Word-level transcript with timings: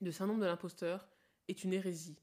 de 0.00 0.10
syndrome 0.10 0.40
de 0.40 0.46
l'imposteur 0.46 1.06
est 1.48 1.64
une 1.64 1.72
hérésie. 1.72 2.18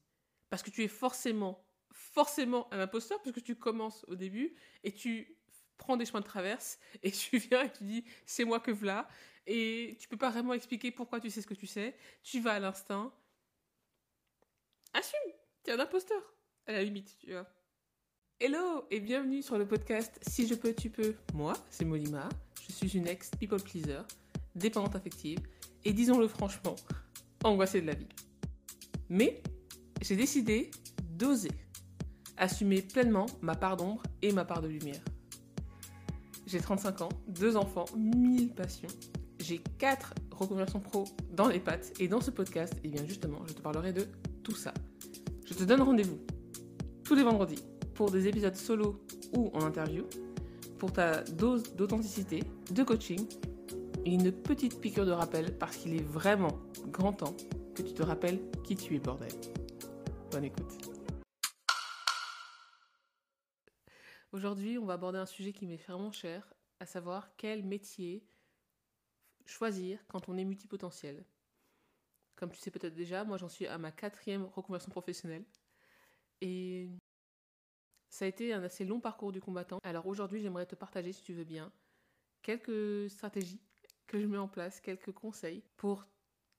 Parce 0.50 0.62
que 0.62 0.70
tu 0.70 0.82
es 0.82 0.88
forcément, 0.88 1.64
forcément 1.92 2.72
un 2.72 2.80
imposteur, 2.80 3.20
puisque 3.22 3.42
tu 3.42 3.56
commences 3.56 4.04
au 4.08 4.16
début 4.16 4.54
et 4.84 4.92
tu 4.92 5.36
prends 5.76 5.96
des 5.96 6.04
chemins 6.04 6.20
de 6.20 6.26
traverse 6.26 6.78
et 7.02 7.10
tu 7.10 7.38
viens 7.38 7.64
et 7.64 7.72
tu 7.72 7.84
dis 7.84 8.04
c'est 8.26 8.44
moi 8.44 8.60
que 8.60 8.70
voilà 8.70 9.08
et 9.46 9.96
tu 9.98 10.08
peux 10.08 10.16
pas 10.16 10.30
vraiment 10.30 10.52
expliquer 10.52 10.90
pourquoi 10.90 11.20
tu 11.20 11.30
sais 11.30 11.40
ce 11.40 11.46
que 11.46 11.54
tu 11.54 11.66
sais. 11.66 11.96
Tu 12.22 12.40
vas 12.40 12.52
à 12.52 12.58
l'instinct. 12.58 13.12
Assume, 14.92 15.32
t'es 15.62 15.72
un 15.72 15.80
imposteur 15.80 16.22
à 16.66 16.72
la 16.72 16.84
limite, 16.84 17.16
tu 17.18 17.32
vois. 17.32 17.46
Hello 18.40 18.86
et 18.90 19.00
bienvenue 19.00 19.42
sur 19.42 19.58
le 19.58 19.66
podcast 19.66 20.18
Si 20.22 20.46
je 20.46 20.54
peux, 20.54 20.74
tu 20.74 20.90
peux. 20.90 21.14
Moi, 21.32 21.54
c'est 21.70 21.84
Molima. 21.84 22.28
Je 22.66 22.72
suis 22.72 22.96
une 22.96 23.08
ex 23.08 23.30
people 23.38 23.60
pleaser, 23.60 24.02
dépendante 24.54 24.96
affective 24.96 25.40
et 25.84 25.92
disons-le 25.94 26.28
franchement, 26.28 26.76
angoissée 27.44 27.80
de 27.80 27.86
la 27.86 27.94
vie. 27.94 28.08
Mais 29.08 29.42
j'ai 30.02 30.16
décidé 30.16 30.70
d'oser 31.10 31.50
assumer 32.36 32.82
pleinement 32.82 33.26
ma 33.40 33.54
part 33.54 33.76
d'ombre 33.76 34.02
et 34.22 34.32
ma 34.32 34.44
part 34.44 34.62
de 34.62 34.68
lumière. 34.68 35.00
J'ai 36.46 36.60
35 36.60 37.02
ans, 37.02 37.08
deux 37.26 37.56
enfants, 37.56 37.84
mille 37.96 38.54
passions. 38.54 38.88
J'ai 39.38 39.58
quatre 39.78 40.14
reconversions 40.30 40.80
pro 40.80 41.04
dans 41.32 41.48
les 41.48 41.60
pattes 41.60 41.92
et 42.00 42.08
dans 42.08 42.20
ce 42.20 42.30
podcast, 42.30 42.74
et 42.76 42.80
eh 42.84 42.88
bien 42.88 43.04
justement, 43.06 43.40
je 43.46 43.52
te 43.52 43.60
parlerai 43.60 43.92
de 43.92 44.06
tout 44.42 44.54
ça. 44.54 44.72
Je 45.44 45.54
te 45.54 45.64
donne 45.64 45.82
rendez-vous 45.82 46.18
tous 47.04 47.14
les 47.14 47.22
vendredis 47.22 47.62
pour 47.94 48.10
des 48.10 48.28
épisodes 48.28 48.54
solo 48.54 49.00
ou 49.36 49.50
en 49.54 49.64
interview, 49.64 50.04
pour 50.78 50.92
ta 50.92 51.22
dose 51.22 51.74
d'authenticité, 51.74 52.42
de 52.70 52.82
coaching 52.82 53.26
et 54.04 54.12
une 54.12 54.32
petite 54.32 54.80
piqûre 54.80 55.06
de 55.06 55.12
rappel 55.12 55.56
parce 55.58 55.76
qu'il 55.76 55.94
est 55.94 56.02
vraiment 56.02 56.58
grand 56.86 57.12
temps 57.12 57.36
que 57.74 57.82
tu 57.82 57.94
te 57.94 58.02
rappelles 58.02 58.40
qui 58.64 58.76
tu 58.76 58.94
es, 58.94 58.98
bordel. 58.98 59.32
Bonne 60.30 60.44
écoute. 60.44 60.78
Aujourd'hui, 64.32 64.78
on 64.78 64.84
va 64.84 64.94
aborder 64.94 65.18
un 65.18 65.26
sujet 65.26 65.52
qui 65.52 65.66
m'est 65.66 65.76
vraiment 65.76 66.12
cher, 66.12 66.52
à 66.80 66.86
savoir 66.86 67.34
quel 67.36 67.62
métier 67.62 68.26
choisir 69.46 69.98
quand 70.08 70.28
on 70.28 70.36
est 70.36 70.44
multipotentiel. 70.44 71.24
Comme 72.36 72.50
tu 72.50 72.58
sais 72.58 72.70
peut-être 72.70 72.94
déjà, 72.94 73.24
moi 73.24 73.38
j'en 73.38 73.48
suis 73.48 73.66
à 73.66 73.78
ma 73.78 73.90
quatrième 73.90 74.44
reconversion 74.44 74.90
professionnelle. 74.90 75.44
Et 76.40 76.90
ça 78.10 78.26
a 78.26 78.28
été 78.28 78.52
un 78.52 78.62
assez 78.62 78.84
long 78.84 79.00
parcours 79.00 79.32
du 79.32 79.40
combattant. 79.40 79.78
Alors 79.82 80.06
aujourd'hui, 80.06 80.40
j'aimerais 80.40 80.66
te 80.66 80.74
partager, 80.74 81.12
si 81.12 81.22
tu 81.22 81.32
veux 81.32 81.44
bien, 81.44 81.72
quelques 82.42 83.10
stratégies 83.10 83.60
que 84.08 84.18
je 84.18 84.26
mets 84.26 84.38
en 84.38 84.48
place, 84.48 84.80
quelques 84.80 85.12
conseils 85.12 85.62
pour 85.76 86.04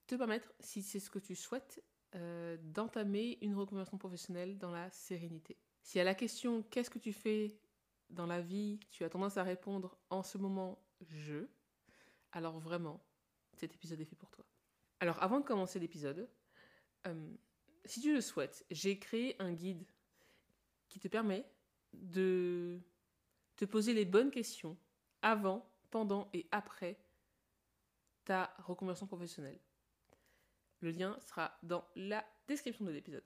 te 0.08 0.16
permettre, 0.16 0.53
si 0.61 0.81
c'est 0.81 1.00
ce 1.00 1.09
que 1.09 1.19
tu 1.19 1.36
souhaites, 1.36 1.83
euh, 2.16 2.58
d'entamer 2.61 3.38
une 3.42 3.55
reconversion 3.55 3.97
professionnelle 3.97 4.58
dans 4.58 4.72
la 4.72 4.89
sérénité. 4.92 5.58
Si 5.81 6.00
à 6.00 6.03
la 6.03 6.16
question 6.16 6.64
qu'est-ce 6.64 6.89
que 6.89 7.00
tu 7.00 7.11
fais 7.11 7.59
dans 8.09 8.25
la 8.25 8.42
vie, 8.42 8.80
tu 8.89 9.03
as 9.03 9.09
tendance 9.09 9.38
à 9.38 9.44
répondre 9.44 9.97
en 10.09 10.23
ce 10.23 10.38
moment 10.38 10.81
je, 11.02 11.47
alors 12.31 12.59
vraiment, 12.59 13.03
cet 13.53 13.73
épisode 13.73 14.00
est 14.00 14.05
fait 14.05 14.16
pour 14.16 14.31
toi. 14.31 14.45
Alors 15.00 15.22
avant 15.22 15.39
de 15.39 15.45
commencer 15.45 15.80
l'épisode, 15.80 16.30
euh, 17.08 17.36
si 17.86 18.02
tu 18.02 18.14
le 18.14 18.22
souhaites, 18.22 18.66
j'ai 18.70 19.00
créé 19.00 19.36
un 19.39 19.53
guide 19.53 19.86
qui 20.88 21.00
te 21.00 21.08
permet 21.08 21.45
de 21.94 22.80
te 23.55 23.66
poser 23.66 23.94
les 23.94 24.05
bonnes 24.05 24.31
questions 24.31 24.77
avant, 25.22 25.70
pendant 25.89 26.30
et 26.33 26.47
après 26.52 26.97
reconversion 28.60 29.08
professionnelle. 29.08 29.60
Le 30.82 30.92
lien 30.92 31.18
sera 31.20 31.58
dans 31.64 31.84
la 31.96 32.26
description 32.48 32.86
de 32.86 32.92
l'épisode. 32.92 33.24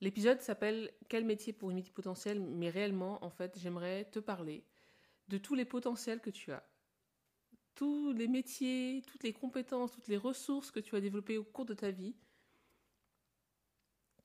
L'épisode 0.00 0.40
s'appelle 0.40 0.92
Quel 1.08 1.24
métier 1.24 1.52
pour 1.52 1.70
une 1.70 1.82
potentielle? 1.84 2.40
Mais 2.40 2.70
réellement, 2.70 3.22
en 3.24 3.30
fait, 3.30 3.58
j'aimerais 3.58 4.06
te 4.10 4.18
parler 4.18 4.64
de 5.28 5.38
tous 5.38 5.54
les 5.54 5.64
potentiels 5.66 6.20
que 6.20 6.30
tu 6.30 6.52
as. 6.52 6.66
Tous 7.74 8.12
les 8.12 8.26
métiers, 8.26 9.02
toutes 9.06 9.22
les 9.22 9.32
compétences, 9.32 9.92
toutes 9.92 10.08
les 10.08 10.16
ressources 10.16 10.70
que 10.70 10.80
tu 10.80 10.96
as 10.96 11.00
développées 11.00 11.38
au 11.38 11.44
cours 11.44 11.66
de 11.66 11.74
ta 11.74 11.90
vie 11.90 12.16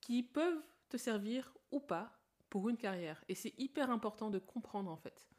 qui 0.02 0.24
peuvent 0.24 0.64
te 0.90 0.98
servir 0.98 1.54
ou 1.72 1.80
pas 1.80 2.20
pour 2.50 2.70
une 2.70 2.78
carrière. 2.78 3.24
Et 3.28 3.36
c'est 3.36 3.54
hyper 3.58 3.90
important 3.90 4.30
de 4.30 4.40
comprendre 4.40 4.90
en 4.90 4.98
fait 4.98 5.30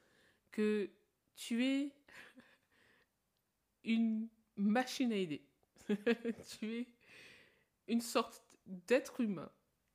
que 0.50 0.90
tu 1.36 1.64
es 1.64 1.92
une 3.84 4.28
machine 4.56 5.12
à 5.12 5.16
aider. 5.16 5.42
tu 6.58 6.74
es 6.74 6.86
une 7.88 8.00
sorte 8.00 8.42
d'être 8.66 9.20
humain 9.20 9.50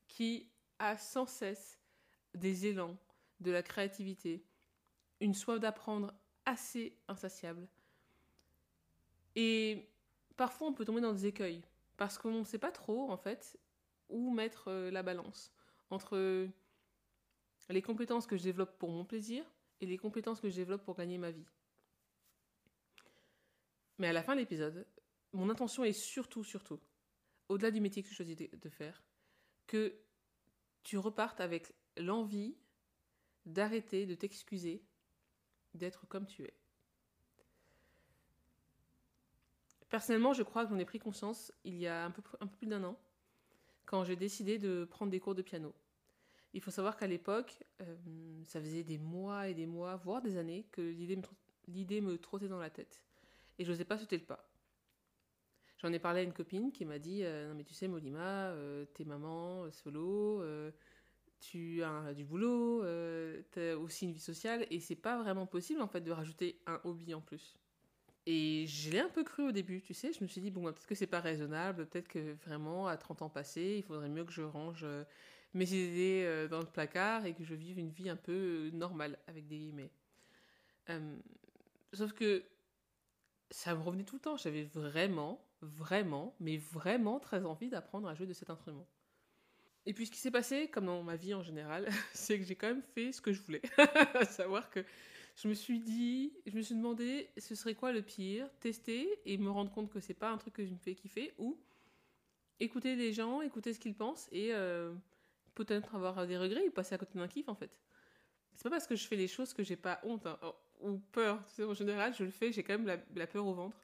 qui 0.07 0.49
a 0.79 0.97
sans 0.97 1.25
cesse 1.25 1.79
des 2.33 2.67
élans, 2.67 2.97
de 3.39 3.51
la 3.51 3.63
créativité, 3.63 4.45
une 5.19 5.33
soif 5.33 5.59
d'apprendre 5.59 6.13
assez 6.45 6.97
insatiable. 7.07 7.67
Et 9.35 9.89
parfois 10.37 10.67
on 10.67 10.73
peut 10.73 10.85
tomber 10.85 11.01
dans 11.01 11.13
des 11.13 11.25
écueils, 11.25 11.61
parce 11.97 12.17
qu'on 12.17 12.39
ne 12.39 12.43
sait 12.43 12.57
pas 12.57 12.71
trop 12.71 13.11
en 13.11 13.17
fait 13.17 13.59
où 14.09 14.31
mettre 14.31 14.69
euh, 14.69 14.91
la 14.91 15.03
balance 15.03 15.51
entre 15.89 16.47
les 17.69 17.81
compétences 17.81 18.27
que 18.27 18.37
je 18.37 18.43
développe 18.43 18.77
pour 18.77 18.89
mon 18.89 19.05
plaisir 19.05 19.45
et 19.81 19.85
les 19.85 19.97
compétences 19.97 20.39
que 20.39 20.49
je 20.49 20.55
développe 20.55 20.83
pour 20.83 20.95
gagner 20.95 21.17
ma 21.17 21.31
vie. 21.31 21.45
Mais 23.97 24.07
à 24.07 24.13
la 24.13 24.23
fin 24.23 24.35
de 24.35 24.39
l'épisode, 24.39 24.87
mon 25.33 25.49
intention 25.49 25.83
est 25.83 25.93
surtout, 25.93 26.43
surtout, 26.43 26.79
au-delà 27.49 27.71
du 27.71 27.81
métier 27.81 28.01
que 28.03 28.07
tu 28.07 28.13
choisis 28.13 28.35
de 28.37 28.69
faire, 28.69 29.03
que 29.67 29.93
tu 30.83 30.97
repartes 30.97 31.41
avec 31.41 31.73
l'envie 31.97 32.55
d'arrêter 33.45 34.05
de 34.05 34.15
t'excuser 34.15 34.83
d'être 35.73 36.07
comme 36.07 36.25
tu 36.25 36.43
es. 36.43 36.53
Personnellement, 39.89 40.33
je 40.33 40.43
crois 40.43 40.63
que 40.63 40.69
j'en 40.69 40.79
ai 40.79 40.85
pris 40.85 40.99
conscience 40.99 41.51
il 41.63 41.75
y 41.75 41.87
a 41.87 42.05
un 42.05 42.11
peu 42.11 42.21
plus 42.21 42.67
d'un 42.67 42.83
an, 42.83 42.97
quand 43.85 44.05
j'ai 44.05 44.15
décidé 44.15 44.57
de 44.57 44.85
prendre 44.85 45.11
des 45.11 45.19
cours 45.19 45.35
de 45.35 45.41
piano. 45.41 45.73
Il 46.53 46.61
faut 46.61 46.71
savoir 46.71 46.97
qu'à 46.97 47.07
l'époque, 47.07 47.57
euh, 47.81 47.95
ça 48.43 48.59
faisait 48.59 48.83
des 48.83 48.97
mois 48.97 49.47
et 49.47 49.53
des 49.53 49.65
mois, 49.65 49.95
voire 49.95 50.21
des 50.21 50.37
années, 50.37 50.65
que 50.71 50.81
l'idée 50.81 51.15
me, 52.01 52.11
me 52.11 52.17
trottait 52.17 52.49
dans 52.49 52.59
la 52.59 52.69
tête 52.69 53.01
et 53.57 53.63
je 53.63 53.71
n'osais 53.71 53.85
pas 53.85 53.97
sauter 53.97 54.17
le 54.17 54.25
pas. 54.25 54.47
J'en 55.77 55.91
ai 55.93 55.99
parlé 55.99 56.19
à 56.19 56.23
une 56.23 56.33
copine 56.33 56.71
qui 56.71 56.85
m'a 56.85 56.99
dit 56.99 57.21
euh, 57.23 57.47
Non, 57.47 57.55
mais 57.55 57.63
tu 57.63 57.73
sais, 57.73 57.87
Molima, 57.87 58.49
euh, 58.49 58.85
t'es 58.93 59.05
maman 59.05 59.71
solo, 59.71 60.43
tu 61.39 61.83
as 61.83 62.13
du 62.13 62.23
boulot, 62.25 62.83
t'as 63.51 63.75
aussi 63.75 64.05
une 64.05 64.11
vie 64.11 64.19
sociale, 64.19 64.67
et 64.69 64.79
c'est 64.79 64.95
pas 64.95 65.21
vraiment 65.21 65.47
possible 65.47 65.81
en 65.81 65.87
fait 65.87 66.01
de 66.01 66.11
rajouter 66.11 66.59
un 66.67 66.79
hobby 66.83 67.13
en 67.13 67.21
plus. 67.21 67.57
Et 68.27 68.67
je 68.67 68.91
l'ai 68.91 68.99
un 68.99 69.09
peu 69.09 69.23
cru 69.23 69.47
au 69.47 69.51
début, 69.51 69.81
tu 69.81 69.95
sais, 69.95 70.13
je 70.13 70.23
me 70.23 70.27
suis 70.27 70.41
dit 70.41 70.51
Bon, 70.51 70.61
bah, 70.61 70.71
peut-être 70.71 70.87
que 70.87 70.95
c'est 70.95 71.07
pas 71.07 71.21
raisonnable, 71.21 71.87
peut-être 71.87 72.07
que 72.07 72.33
vraiment 72.45 72.87
à 72.87 72.97
30 72.97 73.23
ans 73.23 73.29
passés, 73.29 73.77
il 73.77 73.83
faudrait 73.83 74.09
mieux 74.09 74.25
que 74.25 74.31
je 74.31 74.43
range 74.43 74.85
mes 75.53 75.73
idées 75.73 76.47
dans 76.49 76.59
le 76.59 76.65
placard 76.65 77.25
et 77.25 77.33
que 77.33 77.43
je 77.43 77.53
vive 77.53 77.77
une 77.79 77.91
vie 77.91 78.09
un 78.09 78.15
peu 78.15 78.69
normale, 78.73 79.17
avec 79.27 79.47
des 79.47 79.57
guillemets. 79.57 79.91
sauf 81.93 82.13
que 82.13 82.43
ça 83.51 83.75
me 83.75 83.81
revenait 83.81 84.03
tout 84.03 84.15
le 84.15 84.21
temps. 84.21 84.37
J'avais 84.37 84.63
vraiment, 84.63 85.45
vraiment, 85.61 86.35
mais 86.39 86.57
vraiment 86.57 87.19
très 87.19 87.45
envie 87.45 87.69
d'apprendre 87.69 88.07
à 88.07 88.15
jouer 88.15 88.25
de 88.25 88.33
cet 88.33 88.49
instrument. 88.49 88.87
Et 89.85 89.93
puis 89.93 90.05
ce 90.05 90.11
qui 90.11 90.19
s'est 90.19 90.31
passé, 90.31 90.67
comme 90.67 90.85
dans 90.85 91.03
ma 91.03 91.15
vie 91.15 91.33
en 91.33 91.43
général, 91.43 91.87
c'est 92.13 92.39
que 92.39 92.45
j'ai 92.45 92.55
quand 92.55 92.67
même 92.67 92.83
fait 92.83 93.11
ce 93.11 93.21
que 93.21 93.33
je 93.33 93.41
voulais. 93.41 93.61
à 94.15 94.25
savoir 94.25 94.69
que 94.69 94.83
je 95.35 95.47
me 95.47 95.53
suis 95.53 95.79
dit, 95.79 96.33
je 96.45 96.55
me 96.55 96.61
suis 96.61 96.75
demandé 96.75 97.29
ce 97.37 97.55
serait 97.55 97.75
quoi 97.75 97.91
le 97.91 98.01
pire, 98.01 98.49
tester 98.59 99.09
et 99.25 99.37
me 99.37 99.49
rendre 99.49 99.71
compte 99.71 99.91
que 99.91 99.99
c'est 99.99 100.13
pas 100.13 100.29
un 100.29 100.37
truc 100.37 100.53
que 100.53 100.65
je 100.65 100.71
me 100.71 100.77
fais 100.77 100.93
kiffer, 100.93 101.33
ou 101.37 101.59
écouter 102.59 102.95
les 102.95 103.11
gens, 103.11 103.41
écouter 103.41 103.73
ce 103.73 103.79
qu'ils 103.79 103.95
pensent 103.95 104.29
et 104.31 104.53
euh, 104.53 104.93
peut-être 105.55 105.95
avoir 105.95 106.25
des 106.27 106.37
regrets 106.37 106.67
ou 106.67 106.71
passer 106.71 106.95
à 106.95 106.97
côté 106.97 107.17
d'un 107.17 107.27
kiff 107.27 107.47
en 107.49 107.55
fait. 107.55 107.79
C'est 108.55 108.63
pas 108.63 108.69
parce 108.69 108.87
que 108.87 108.95
je 108.95 109.07
fais 109.07 109.15
les 109.15 109.27
choses 109.27 109.53
que 109.53 109.63
j'ai 109.63 109.75
pas 109.75 109.99
honte. 110.03 110.25
Hein. 110.27 110.37
Oh, 110.43 110.55
ou 110.81 110.97
peur. 111.11 111.43
Tu 111.47 111.55
sais, 111.55 111.63
en 111.63 111.73
général, 111.73 112.13
je 112.13 112.23
le 112.23 112.31
fais, 112.31 112.51
j'ai 112.51 112.63
quand 112.63 112.77
même 112.77 113.01
la, 113.15 113.27
peur 113.27 113.45
au 113.45 113.53
ventre. 113.53 113.77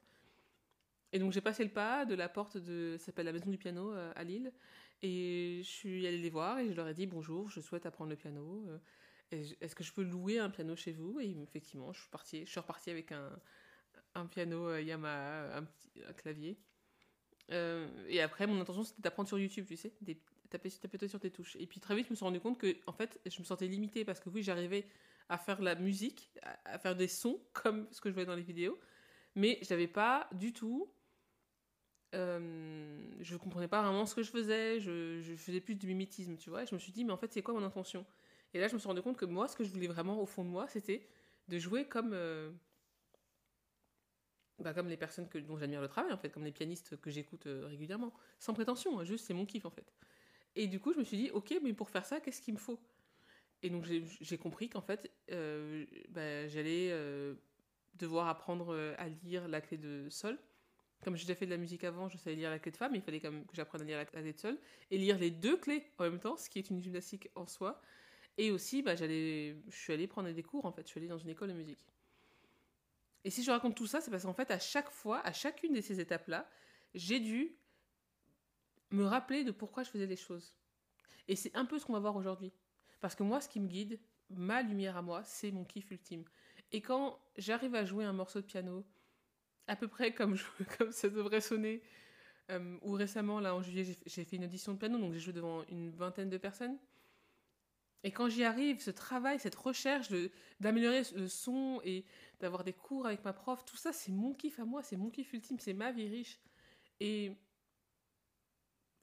Et 1.12 1.18
donc 1.18 1.32
j'ai 1.32 1.40
passé 1.40 1.64
le 1.64 1.70
pas 1.70 2.04
de 2.04 2.14
la 2.14 2.28
porte 2.28 2.58
de, 2.58 2.96
ça 2.98 3.06
s'appelle 3.06 3.26
la 3.26 3.32
Maison 3.32 3.50
du 3.50 3.56
Piano 3.56 3.92
euh, 3.92 4.12
à 4.14 4.24
Lille, 4.24 4.52
et 5.00 5.60
je 5.62 5.68
suis 5.68 6.06
allée 6.06 6.18
les 6.18 6.28
voir 6.28 6.58
et 6.58 6.68
je 6.68 6.74
leur 6.74 6.86
ai 6.86 6.92
dit 6.92 7.06
bonjour, 7.06 7.48
je 7.48 7.60
souhaite 7.60 7.86
apprendre 7.86 8.10
le 8.10 8.16
piano. 8.16 8.66
Euh, 8.68 9.42
est-ce 9.60 9.74
que 9.74 9.84
je 9.84 9.92
peux 9.92 10.02
louer 10.02 10.38
un 10.38 10.50
piano 10.50 10.76
chez 10.76 10.92
vous? 10.92 11.18
Et 11.18 11.34
effectivement, 11.42 11.92
je 11.94 12.00
suis 12.00 12.10
partie, 12.10 12.44
je 12.44 12.50
suis 12.50 12.60
repartie 12.60 12.90
avec 12.90 13.12
un, 13.12 13.30
un 14.14 14.26
piano 14.26 14.68
euh, 14.68 14.82
Yamaha, 14.82 15.56
un, 15.56 15.64
petit, 15.64 15.90
clavier. 16.18 16.58
et 17.50 18.20
après, 18.20 18.46
mon 18.46 18.60
intention 18.60 18.84
c'était 18.84 19.00
d'apprendre 19.00 19.28
sur 19.28 19.38
YouTube, 19.38 19.64
tu 19.66 19.78
sais, 19.78 19.94
taper, 20.50 20.70
taper 20.70 21.08
sur 21.08 21.20
tes 21.20 21.30
touches. 21.30 21.56
Et 21.56 21.66
puis 21.66 21.80
très 21.80 21.94
vite, 21.94 22.06
je 22.06 22.12
me 22.12 22.16
suis 22.16 22.24
rendu 22.24 22.40
compte 22.40 22.58
que 22.58 22.76
en 22.86 22.92
fait, 22.92 23.20
je 23.26 23.38
me 23.40 23.44
sentais 23.44 23.66
limitée 23.66 24.04
parce 24.04 24.20
que 24.20 24.28
oui, 24.28 24.42
j'arrivais 24.42 24.86
à 25.28 25.38
faire 25.38 25.60
la 25.60 25.74
musique, 25.74 26.30
à, 26.64 26.78
faire 26.78 26.96
des 26.96 27.08
sons 27.08 27.40
comme 27.52 27.86
ce 27.92 28.00
que 28.00 28.08
je 28.08 28.14
voyais 28.14 28.26
dans 28.26 28.36
les 28.36 28.42
vidéos, 28.42 28.78
mais 29.34 29.58
je 29.62 29.72
n'avais 29.72 29.88
pas 29.88 30.28
du 30.32 30.52
tout 30.52 30.90
euh, 32.14 32.98
je 33.20 33.36
comprenais 33.36 33.68
pas 33.68 33.82
vraiment 33.82 34.06
ce 34.06 34.14
que 34.14 34.22
je 34.22 34.30
faisais, 34.30 34.80
je, 34.80 35.20
je 35.20 35.34
faisais 35.34 35.60
plus 35.60 35.74
du 35.74 35.86
mimétisme, 35.86 36.36
tu 36.36 36.50
vois. 36.50 36.62
Et 36.62 36.66
je 36.66 36.74
me 36.74 36.78
suis 36.78 36.92
dit, 36.92 37.04
mais 37.04 37.12
en 37.12 37.16
fait, 37.16 37.32
c'est 37.32 37.42
quoi 37.42 37.54
mon 37.54 37.62
intention? 37.62 38.06
Et 38.54 38.60
là, 38.60 38.68
je 38.68 38.74
me 38.74 38.78
suis 38.78 38.88
rendu 38.88 39.02
compte 39.02 39.16
que 39.16 39.26
moi, 39.26 39.46
ce 39.48 39.56
que 39.56 39.64
je 39.64 39.70
voulais 39.70 39.88
vraiment 39.88 40.20
au 40.20 40.26
fond 40.26 40.44
de 40.44 40.48
moi, 40.48 40.66
c'était 40.68 41.06
de 41.48 41.58
jouer 41.58 41.86
comme, 41.86 42.12
euh, 42.14 42.50
bah, 44.58 44.72
comme 44.72 44.88
les 44.88 44.96
personnes 44.96 45.28
que, 45.28 45.38
dont 45.38 45.58
j'admire 45.58 45.80
le 45.80 45.88
travail, 45.88 46.12
en 46.12 46.16
fait, 46.16 46.30
comme 46.30 46.44
les 46.44 46.52
pianistes 46.52 46.98
que 47.00 47.10
j'écoute 47.10 47.46
euh, 47.46 47.66
régulièrement, 47.66 48.12
sans 48.38 48.54
prétention, 48.54 48.98
hein, 48.98 49.04
juste 49.04 49.26
c'est 49.26 49.34
mon 49.34 49.44
kiff, 49.44 49.66
en 49.66 49.70
fait. 49.70 49.92
Et 50.58 50.66
du 50.66 50.78
coup, 50.80 50.92
je 50.92 50.98
me 50.98 51.04
suis 51.04 51.16
dit, 51.16 51.30
ok, 51.30 51.58
mais 51.62 51.72
pour 51.72 51.88
faire 51.88 52.04
ça, 52.04 52.20
qu'est-ce 52.20 52.42
qu'il 52.42 52.52
me 52.52 52.58
faut? 52.58 52.78
Et 53.62 53.70
donc, 53.70 53.86
j'ai 53.86 54.38
compris 54.38 54.68
qu'en 54.68 54.82
fait, 54.82 55.10
euh, 55.30 55.86
bah, 56.10 56.46
j'allais 56.48 56.92
devoir 57.94 58.28
apprendre 58.28 58.94
à 58.98 59.08
lire 59.08 59.48
la 59.48 59.60
clé 59.60 59.78
de 59.78 60.08
sol 60.10 60.38
comme 61.02 61.16
j'ai 61.16 61.24
déjà 61.24 61.34
fait 61.34 61.46
de 61.46 61.50
la 61.50 61.56
musique 61.56 61.84
avant, 61.84 62.08
je 62.08 62.16
savais 62.18 62.36
lire 62.36 62.50
la 62.50 62.58
clé 62.58 62.72
de 62.72 62.76
fa, 62.76 62.88
mais 62.88 62.98
il 62.98 63.02
fallait 63.02 63.20
quand 63.20 63.30
même 63.30 63.46
que 63.46 63.54
j'apprenne 63.54 63.82
à 63.82 63.84
lire 63.84 63.98
la 63.98 64.04
clé 64.04 64.32
de 64.32 64.38
sol 64.38 64.58
et 64.90 64.98
lire 64.98 65.18
les 65.18 65.30
deux 65.30 65.56
clés 65.56 65.84
en 65.98 66.04
même 66.04 66.18
temps, 66.18 66.36
ce 66.36 66.50
qui 66.50 66.58
est 66.58 66.70
une 66.70 66.82
gymnastique 66.82 67.28
en 67.34 67.46
soi. 67.46 67.80
Et 68.36 68.50
aussi, 68.50 68.82
bah, 68.82 68.96
je 68.96 69.54
suis 69.70 69.92
allée 69.92 70.06
prendre 70.06 70.30
des 70.30 70.42
cours 70.42 70.64
en 70.64 70.72
fait, 70.72 70.82
je 70.82 70.88
suis 70.88 70.98
allée 70.98 71.08
dans 71.08 71.18
une 71.18 71.28
école 71.28 71.48
de 71.48 71.54
musique. 71.54 71.86
Et 73.24 73.30
si 73.30 73.42
je 73.42 73.50
raconte 73.50 73.76
tout 73.76 73.86
ça, 73.86 74.00
c'est 74.00 74.10
parce 74.10 74.24
qu'en 74.24 74.34
fait, 74.34 74.50
à 74.50 74.58
chaque 74.58 74.90
fois, 74.90 75.20
à 75.20 75.32
chacune 75.32 75.72
de 75.72 75.80
ces 75.80 76.00
étapes-là, 76.00 76.48
j'ai 76.94 77.20
dû 77.20 77.56
me 78.90 79.04
rappeler 79.04 79.44
de 79.44 79.50
pourquoi 79.50 79.82
je 79.82 79.90
faisais 79.90 80.06
les 80.06 80.16
choses. 80.16 80.54
Et 81.28 81.36
c'est 81.36 81.54
un 81.54 81.64
peu 81.64 81.78
ce 81.78 81.86
qu'on 81.86 81.92
va 81.92 82.00
voir 82.00 82.16
aujourd'hui. 82.16 82.52
Parce 83.00 83.14
que 83.14 83.22
moi, 83.22 83.40
ce 83.40 83.48
qui 83.48 83.60
me 83.60 83.68
guide, 83.68 84.00
ma 84.30 84.62
lumière 84.62 84.96
à 84.96 85.02
moi, 85.02 85.22
c'est 85.24 85.50
mon 85.50 85.64
kiff 85.64 85.90
ultime. 85.90 86.24
Et 86.72 86.80
quand 86.80 87.18
j'arrive 87.36 87.74
à 87.74 87.84
jouer 87.84 88.04
un 88.04 88.12
morceau 88.12 88.40
de 88.40 88.46
piano, 88.46 88.84
à 89.68 89.76
peu 89.76 89.86
près 89.86 90.12
comme, 90.12 90.36
comme 90.78 90.90
ça 90.90 91.08
devrait 91.08 91.40
sonner. 91.40 91.82
Euh, 92.50 92.78
ou 92.80 92.92
récemment, 92.92 93.40
là, 93.40 93.54
en 93.54 93.62
juillet, 93.62 93.96
j'ai 94.06 94.24
fait 94.24 94.36
une 94.36 94.44
audition 94.44 94.72
de 94.72 94.78
piano, 94.78 94.98
donc 94.98 95.12
j'ai 95.12 95.20
joué 95.20 95.34
devant 95.34 95.64
une 95.68 95.90
vingtaine 95.90 96.30
de 96.30 96.38
personnes. 96.38 96.78
Et 98.04 98.10
quand 98.10 98.28
j'y 98.28 98.44
arrive, 98.44 98.80
ce 98.80 98.90
travail, 98.90 99.38
cette 99.38 99.56
recherche 99.56 100.08
d'améliorer 100.60 101.02
le 101.14 101.28
son 101.28 101.80
et 101.84 102.04
d'avoir 102.40 102.64
des 102.64 102.72
cours 102.72 103.06
avec 103.06 103.24
ma 103.24 103.32
prof, 103.32 103.64
tout 103.64 103.76
ça, 103.76 103.92
c'est 103.92 104.12
mon 104.12 104.32
kiff 104.32 104.58
à 104.60 104.64
moi, 104.64 104.82
c'est 104.82 104.96
mon 104.96 105.10
kiff 105.10 105.32
ultime, 105.32 105.58
c'est 105.58 105.74
ma 105.74 105.92
vie 105.92 106.08
riche. 106.08 106.40
Et 107.00 107.32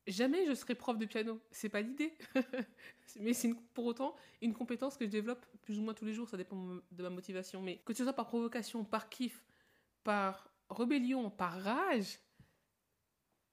jamais 0.07 0.45
je 0.45 0.53
serai 0.53 0.75
prof 0.75 0.97
de 0.97 1.05
piano, 1.05 1.41
c'est 1.51 1.69
pas 1.69 1.81
l'idée. 1.81 2.17
Mais 3.19 3.33
c'est 3.33 3.53
pour 3.73 3.85
autant 3.85 4.15
une 4.41 4.53
compétence 4.53 4.97
que 4.97 5.05
je 5.05 5.09
développe 5.09 5.45
plus 5.63 5.79
ou 5.79 5.81
moins 5.81 5.93
tous 5.93 6.05
les 6.05 6.13
jours, 6.13 6.29
ça 6.29 6.37
dépend 6.37 6.57
de 6.91 7.03
ma 7.03 7.09
motivation. 7.09 7.61
Mais 7.61 7.77
que 7.85 7.93
ce 7.93 8.03
soit 8.03 8.13
par 8.13 8.27
provocation, 8.27 8.83
par 8.83 9.09
kiff, 9.09 9.45
par 10.03 10.49
rébellion, 10.69 11.29
par 11.29 11.61
rage, 11.61 12.19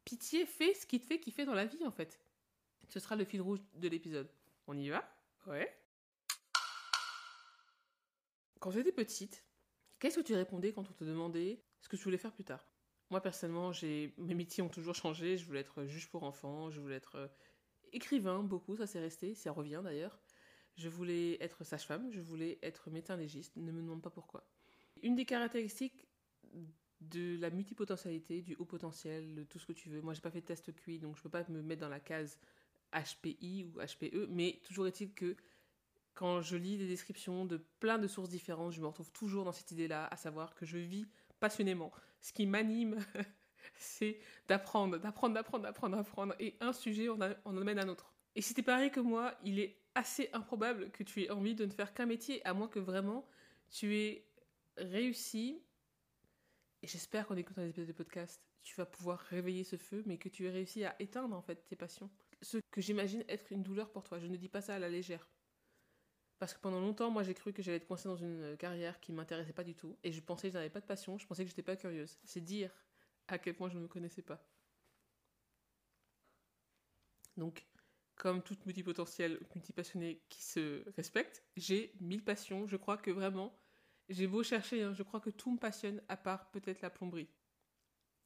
pitié, 0.04 0.46
fais 0.46 0.74
ce 0.74 0.86
qui 0.86 1.00
te 1.00 1.06
fait 1.06 1.20
kiffer 1.20 1.44
dans 1.44 1.54
la 1.54 1.66
vie 1.66 1.84
en 1.84 1.90
fait. 1.90 2.20
Ce 2.88 3.00
sera 3.00 3.16
le 3.16 3.24
fil 3.24 3.40
rouge 3.40 3.60
de 3.74 3.88
l'épisode. 3.88 4.28
On 4.66 4.76
y 4.76 4.88
va? 4.88 5.08
Ouais. 5.46 5.74
Quand 8.60 8.70
j'étais 8.70 8.92
petite, 8.92 9.44
qu'est-ce 9.98 10.16
que 10.16 10.24
tu 10.24 10.34
répondais 10.34 10.72
quand 10.72 10.88
on 10.88 10.92
te 10.92 11.04
demandait 11.04 11.62
ce 11.80 11.88
que 11.88 11.96
tu 11.96 12.04
voulais 12.04 12.18
faire 12.18 12.32
plus 12.32 12.44
tard? 12.44 12.64
Moi 13.12 13.20
personnellement, 13.20 13.72
j'ai 13.72 14.14
mes 14.16 14.32
métiers 14.32 14.62
ont 14.62 14.70
toujours 14.70 14.94
changé. 14.94 15.36
Je 15.36 15.44
voulais 15.44 15.60
être 15.60 15.84
juge 15.84 16.08
pour 16.08 16.22
enfants, 16.22 16.70
je 16.70 16.80
voulais 16.80 16.96
être 16.96 17.16
euh, 17.16 17.28
écrivain 17.92 18.42
beaucoup, 18.42 18.74
ça 18.74 18.86
s'est 18.86 19.00
resté, 19.00 19.34
ça 19.34 19.52
revient 19.52 19.82
d'ailleurs. 19.84 20.18
Je 20.76 20.88
voulais 20.88 21.36
être 21.42 21.62
sage-femme, 21.62 22.10
je 22.10 22.22
voulais 22.22 22.58
être 22.62 22.88
médecin 22.88 23.18
légiste, 23.18 23.54
ne 23.56 23.70
me 23.70 23.82
demande 23.82 24.00
pas 24.00 24.08
pourquoi. 24.08 24.46
Une 25.02 25.14
des 25.14 25.26
caractéristiques 25.26 26.06
de 27.02 27.36
la 27.38 27.50
multipotentialité, 27.50 28.40
du 28.40 28.54
haut 28.54 28.64
potentiel, 28.64 29.34
de 29.34 29.44
tout 29.44 29.58
ce 29.58 29.66
que 29.66 29.74
tu 29.74 29.90
veux. 29.90 30.00
Moi, 30.00 30.14
j'ai 30.14 30.22
pas 30.22 30.30
fait 30.30 30.40
de 30.40 30.46
test 30.46 30.72
QI, 30.74 30.98
donc 30.98 31.18
je 31.18 31.22
peux 31.22 31.28
pas 31.28 31.44
me 31.50 31.60
mettre 31.60 31.82
dans 31.82 31.90
la 31.90 32.00
case 32.00 32.38
HPI 32.94 33.64
ou 33.64 33.78
HPE, 33.78 34.28
mais 34.30 34.58
toujours 34.64 34.86
est-il 34.86 35.12
que 35.12 35.36
quand 36.14 36.40
je 36.40 36.56
lis 36.56 36.78
des 36.78 36.88
descriptions 36.88 37.44
de 37.44 37.58
plein 37.78 37.98
de 37.98 38.06
sources 38.06 38.30
différentes, 38.30 38.72
je 38.72 38.80
me 38.80 38.86
retrouve 38.86 39.12
toujours 39.12 39.44
dans 39.44 39.52
cette 39.52 39.70
idée-là, 39.70 40.06
à 40.06 40.16
savoir 40.16 40.54
que 40.54 40.64
je 40.64 40.78
vis 40.78 41.06
passionnément. 41.40 41.92
Ce 42.22 42.32
qui 42.32 42.46
m'anime, 42.46 42.96
c'est 43.76 44.18
d'apprendre, 44.48 44.96
d'apprendre, 44.98 45.34
d'apprendre, 45.34 45.64
d'apprendre, 45.64 45.96
d'apprendre, 45.96 46.34
et 46.40 46.56
un 46.60 46.72
sujet 46.72 47.08
on, 47.10 47.18
en 47.20 47.56
amène 47.58 47.78
un 47.78 47.88
autre. 47.88 48.14
Et 48.34 48.40
si 48.40 48.54
t'es 48.54 48.62
pareil 48.62 48.90
que 48.90 49.00
moi, 49.00 49.34
il 49.44 49.58
est 49.58 49.76
assez 49.94 50.30
improbable 50.32 50.90
que 50.92 51.02
tu 51.02 51.22
aies 51.22 51.30
envie 51.30 51.54
de 51.54 51.66
ne 51.66 51.70
faire 51.70 51.92
qu'un 51.92 52.06
métier, 52.06 52.44
à 52.46 52.54
moins 52.54 52.68
que 52.68 52.78
vraiment 52.78 53.28
tu 53.68 53.94
aies 53.94 54.26
réussi 54.78 55.62
et 56.82 56.88
j'espère 56.88 57.26
qu'en 57.26 57.36
écoutant 57.36 57.62
les 57.62 57.68
épisodes 57.68 57.86
de 57.86 57.92
podcast, 57.92 58.42
tu 58.64 58.74
vas 58.74 58.86
pouvoir 58.86 59.18
réveiller 59.18 59.62
ce 59.62 59.76
feu, 59.76 60.02
mais 60.04 60.18
que 60.18 60.28
tu 60.28 60.46
aies 60.46 60.50
réussi 60.50 60.84
à 60.84 60.96
éteindre 61.00 61.36
en 61.36 61.42
fait 61.42 61.64
tes 61.68 61.76
passions. 61.76 62.10
Ce 62.42 62.58
que 62.72 62.80
j'imagine 62.80 63.24
être 63.28 63.52
une 63.52 63.62
douleur 63.62 63.90
pour 63.90 64.02
toi. 64.02 64.18
Je 64.18 64.26
ne 64.26 64.36
dis 64.36 64.48
pas 64.48 64.60
ça 64.60 64.74
à 64.74 64.78
la 64.80 64.88
légère. 64.88 65.28
Parce 66.42 66.54
que 66.54 66.58
pendant 66.58 66.80
longtemps, 66.80 67.08
moi, 67.08 67.22
j'ai 67.22 67.34
cru 67.34 67.52
que 67.52 67.62
j'allais 67.62 67.76
être 67.76 67.86
coincée 67.86 68.08
dans 68.08 68.16
une 68.16 68.56
carrière 68.56 68.98
qui 68.98 69.12
ne 69.12 69.16
m'intéressait 69.16 69.52
pas 69.52 69.62
du 69.62 69.76
tout. 69.76 69.96
Et 70.02 70.10
je 70.10 70.20
pensais 70.20 70.48
que 70.48 70.54
je 70.54 70.58
n'avais 70.58 70.70
pas 70.70 70.80
de 70.80 70.86
passion, 70.86 71.16
je 71.16 71.24
pensais 71.24 71.44
que 71.44 71.48
je 71.48 71.52
n'étais 71.52 71.62
pas 71.62 71.76
curieuse. 71.76 72.18
C'est 72.24 72.40
dire 72.40 72.72
à 73.28 73.38
quel 73.38 73.54
point 73.54 73.68
je 73.68 73.76
ne 73.76 73.82
me 73.82 73.86
connaissais 73.86 74.22
pas. 74.22 74.44
Donc, 77.36 77.64
comme 78.16 78.42
toute 78.42 78.66
multipotentielle, 78.66 79.38
multipassionnée 79.54 80.20
qui 80.28 80.42
se 80.42 80.82
respecte, 80.96 81.44
j'ai 81.56 81.94
mille 82.00 82.24
passions. 82.24 82.66
Je 82.66 82.76
crois 82.76 82.96
que 82.96 83.12
vraiment, 83.12 83.56
j'ai 84.08 84.26
beau 84.26 84.42
chercher, 84.42 84.82
hein, 84.82 84.94
je 84.94 85.04
crois 85.04 85.20
que 85.20 85.30
tout 85.30 85.52
me 85.52 85.58
passionne 85.58 86.02
à 86.08 86.16
part 86.16 86.50
peut-être 86.50 86.80
la 86.82 86.90
plomberie. 86.90 87.28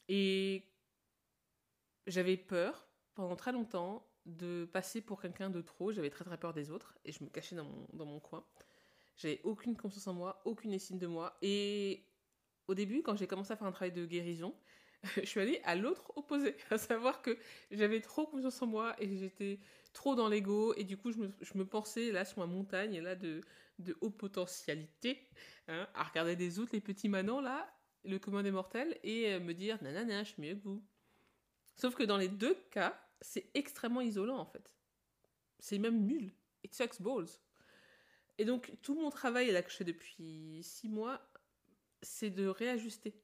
Et 0.09 0.73
j'avais 2.07 2.39
peur 2.39 2.89
pendant 3.12 3.37
très 3.37 3.53
longtemps 3.53 4.11
de 4.26 4.69
passer 4.73 5.00
pour 5.00 5.20
quelqu'un 5.20 5.50
de 5.50 5.61
trop. 5.62 5.93
J'avais 5.93 6.11
très 6.11 6.25
très 6.25 6.38
peur 6.38 6.52
des 6.52 6.70
autres 6.70 6.99
et 7.05 7.12
je 7.12 7.25
me 7.25 7.28
cachais 7.28 7.56
dans 7.56 7.64
mon, 7.64 7.87
dans 7.93 8.06
mon 8.06 8.20
coin. 8.20 8.44
J'avais 9.17 9.40
aucune 9.44 9.76
confiance 9.76 10.06
en 10.06 10.12
moi, 10.12 10.43
aucune 10.44 10.73
estime 10.73 10.99
de 10.99 11.06
moi. 11.06 11.38
Et 11.40 12.05
au 12.69 12.75
début, 12.75 13.02
quand 13.02 13.17
j'ai 13.17 13.26
commencé 13.26 13.52
à 13.52 13.56
faire 13.56 13.67
un 13.67 13.73
travail 13.73 13.93
de 13.93 14.05
guérison, 14.05 14.55
je 15.17 15.25
suis 15.25 15.40
allée 15.40 15.61
à 15.64 15.75
l'autre 15.75 16.12
opposé, 16.17 16.56
à 16.70 16.78
savoir 16.78 17.23
que 17.23 17.38
j'avais 17.70 18.00
trop 18.00 18.26
confiance 18.26 18.61
en 18.61 18.67
moi 18.67 18.94
et 18.99 19.17
j'étais 19.17 19.61
trop 19.93 20.14
dans 20.14 20.28
l'ego 20.28 20.75
et 20.75 20.84
du 20.84 20.96
coup 20.96 21.11
je 21.11 21.19
me, 21.19 21.32
je 21.40 21.56
me, 21.56 21.64
pensais 21.64 22.12
là 22.12 22.25
sur 22.25 22.38
ma 22.40 22.46
montagne 22.46 23.00
là 23.00 23.14
de, 23.14 23.40
de 23.78 23.96
haute 24.00 24.17
potentialité, 24.17 25.26
hein, 25.69 25.88
à 25.94 26.05
regarder 26.05 26.37
des 26.37 26.58
autres, 26.58 26.73
les 26.75 26.81
petits 26.81 27.08
manants 27.08 27.40
là, 27.40 27.67
le 28.05 28.19
commun 28.19 28.43
des 28.43 28.50
mortels, 28.50 28.99
et 29.02 29.32
euh, 29.32 29.40
me 29.40 29.55
dire 29.55 29.82
nanana, 29.82 30.23
je 30.25 30.32
suis 30.32 30.43
mieux 30.43 30.55
que 30.55 30.62
vous. 30.62 30.84
Sauf 31.76 31.94
que 31.94 32.02
dans 32.02 32.17
les 32.17 32.28
deux 32.28 32.54
cas, 32.71 32.99
c'est 33.20 33.50
extrêmement 33.54 34.00
isolant 34.00 34.38
en 34.38 34.46
fait. 34.46 34.75
C'est 35.58 35.78
même 35.78 36.06
nul. 36.06 36.32
It 36.64 36.75
sucks 36.75 37.00
balls. 37.00 37.28
Et 38.38 38.44
donc, 38.44 38.76
tout 38.82 38.94
mon 38.94 39.11
travail 39.11 39.50
là 39.50 39.62
que 39.62 39.70
je 39.70 39.76
fais 39.76 39.85
depuis 39.85 40.61
six 40.62 40.88
mois, 40.88 41.20
c'est 42.02 42.30
de 42.30 42.46
réajuster. 42.46 43.23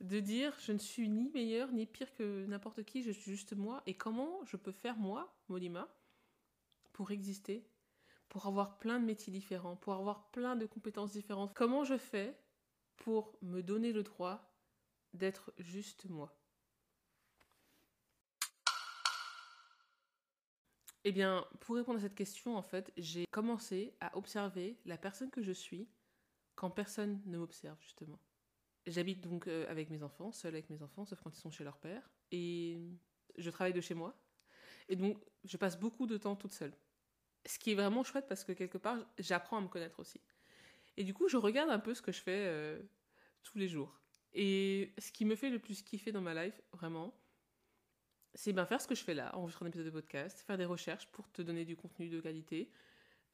De 0.00 0.20
dire, 0.20 0.56
je 0.60 0.72
ne 0.72 0.78
suis 0.78 1.08
ni 1.08 1.30
meilleur 1.30 1.72
ni 1.72 1.86
pire 1.86 2.12
que 2.14 2.44
n'importe 2.46 2.84
qui, 2.84 3.02
je 3.02 3.10
suis 3.10 3.32
juste 3.32 3.54
moi. 3.54 3.82
Et 3.86 3.96
comment 3.96 4.44
je 4.44 4.56
peux 4.56 4.72
faire 4.72 4.96
moi, 4.96 5.36
Molima, 5.48 5.88
pour 6.92 7.10
exister 7.10 7.68
pour 8.34 8.46
avoir 8.46 8.78
plein 8.80 8.98
de 8.98 9.04
métiers 9.04 9.32
différents, 9.32 9.76
pour 9.76 9.92
avoir 9.92 10.28
plein 10.32 10.56
de 10.56 10.66
compétences 10.66 11.12
différentes? 11.12 11.54
Comment 11.54 11.84
je 11.84 11.96
fais 11.96 12.36
pour 12.96 13.38
me 13.42 13.62
donner 13.62 13.92
le 13.92 14.02
droit 14.02 14.52
d'être 15.12 15.52
juste 15.58 16.06
moi? 16.06 16.36
Eh 21.04 21.12
bien, 21.12 21.46
pour 21.60 21.76
répondre 21.76 21.98
à 21.98 22.02
cette 22.02 22.14
question, 22.14 22.56
en 22.56 22.62
fait, 22.62 22.90
j'ai 22.96 23.26
commencé 23.30 23.94
à 24.00 24.16
observer 24.16 24.78
la 24.86 24.96
personne 24.96 25.30
que 25.30 25.42
je 25.42 25.52
suis 25.52 25.86
quand 26.54 26.70
personne 26.70 27.20
ne 27.26 27.36
m'observe, 27.36 27.78
justement. 27.80 28.18
J'habite 28.86 29.20
donc 29.20 29.46
euh, 29.46 29.66
avec 29.68 29.90
mes 29.90 30.02
enfants, 30.02 30.32
seule 30.32 30.54
avec 30.54 30.70
mes 30.70 30.82
enfants, 30.82 31.04
sauf 31.04 31.20
quand 31.20 31.36
ils 31.36 31.40
sont 31.40 31.50
chez 31.50 31.64
leur 31.64 31.76
père. 31.76 32.10
Et 32.32 32.80
je 33.36 33.50
travaille 33.50 33.74
de 33.74 33.82
chez 33.82 33.94
moi. 33.94 34.16
Et 34.88 34.96
donc, 34.96 35.18
je 35.44 35.56
passe 35.58 35.78
beaucoup 35.78 36.06
de 36.06 36.16
temps 36.16 36.36
toute 36.36 36.52
seule. 36.52 36.72
Ce 37.44 37.58
qui 37.58 37.72
est 37.72 37.74
vraiment 37.74 38.02
chouette 38.02 38.26
parce 38.26 38.44
que 38.44 38.52
quelque 38.52 38.78
part, 38.78 38.98
j'apprends 39.18 39.58
à 39.58 39.60
me 39.60 39.68
connaître 39.68 40.00
aussi. 40.00 40.20
Et 40.96 41.04
du 41.04 41.12
coup, 41.12 41.28
je 41.28 41.36
regarde 41.36 41.70
un 41.70 41.78
peu 41.78 41.92
ce 41.92 42.00
que 42.00 42.12
je 42.12 42.20
fais 42.20 42.46
euh, 42.46 42.80
tous 43.42 43.58
les 43.58 43.68
jours. 43.68 44.00
Et 44.32 44.94
ce 44.98 45.12
qui 45.12 45.26
me 45.26 45.36
fait 45.36 45.50
le 45.50 45.58
plus 45.58 45.82
kiffer 45.82 46.12
dans 46.12 46.22
ma 46.22 46.46
life, 46.46 46.62
vraiment, 46.72 47.14
c'est 48.34 48.52
bien 48.52 48.66
faire 48.66 48.80
ce 48.80 48.88
que 48.88 48.94
je 48.94 49.02
fais 49.02 49.14
là, 49.14 49.34
enregistrer 49.36 49.64
un 49.64 49.68
épisode 49.68 49.86
de 49.86 49.90
podcast, 49.90 50.40
faire 50.40 50.58
des 50.58 50.64
recherches 50.64 51.06
pour 51.08 51.30
te 51.30 51.42
donner 51.42 51.64
du 51.64 51.76
contenu 51.76 52.08
de 52.08 52.20
qualité, 52.20 52.70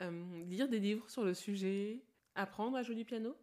euh, 0.03 0.45
lire 0.45 0.69
des 0.69 0.79
livres 0.79 1.09
sur 1.09 1.25
le 1.25 1.35
sujet, 1.35 2.03
apprendre 2.35 2.77
à 2.77 2.83
jouer 2.83 2.95
du 2.95 3.05
piano. 3.05 3.37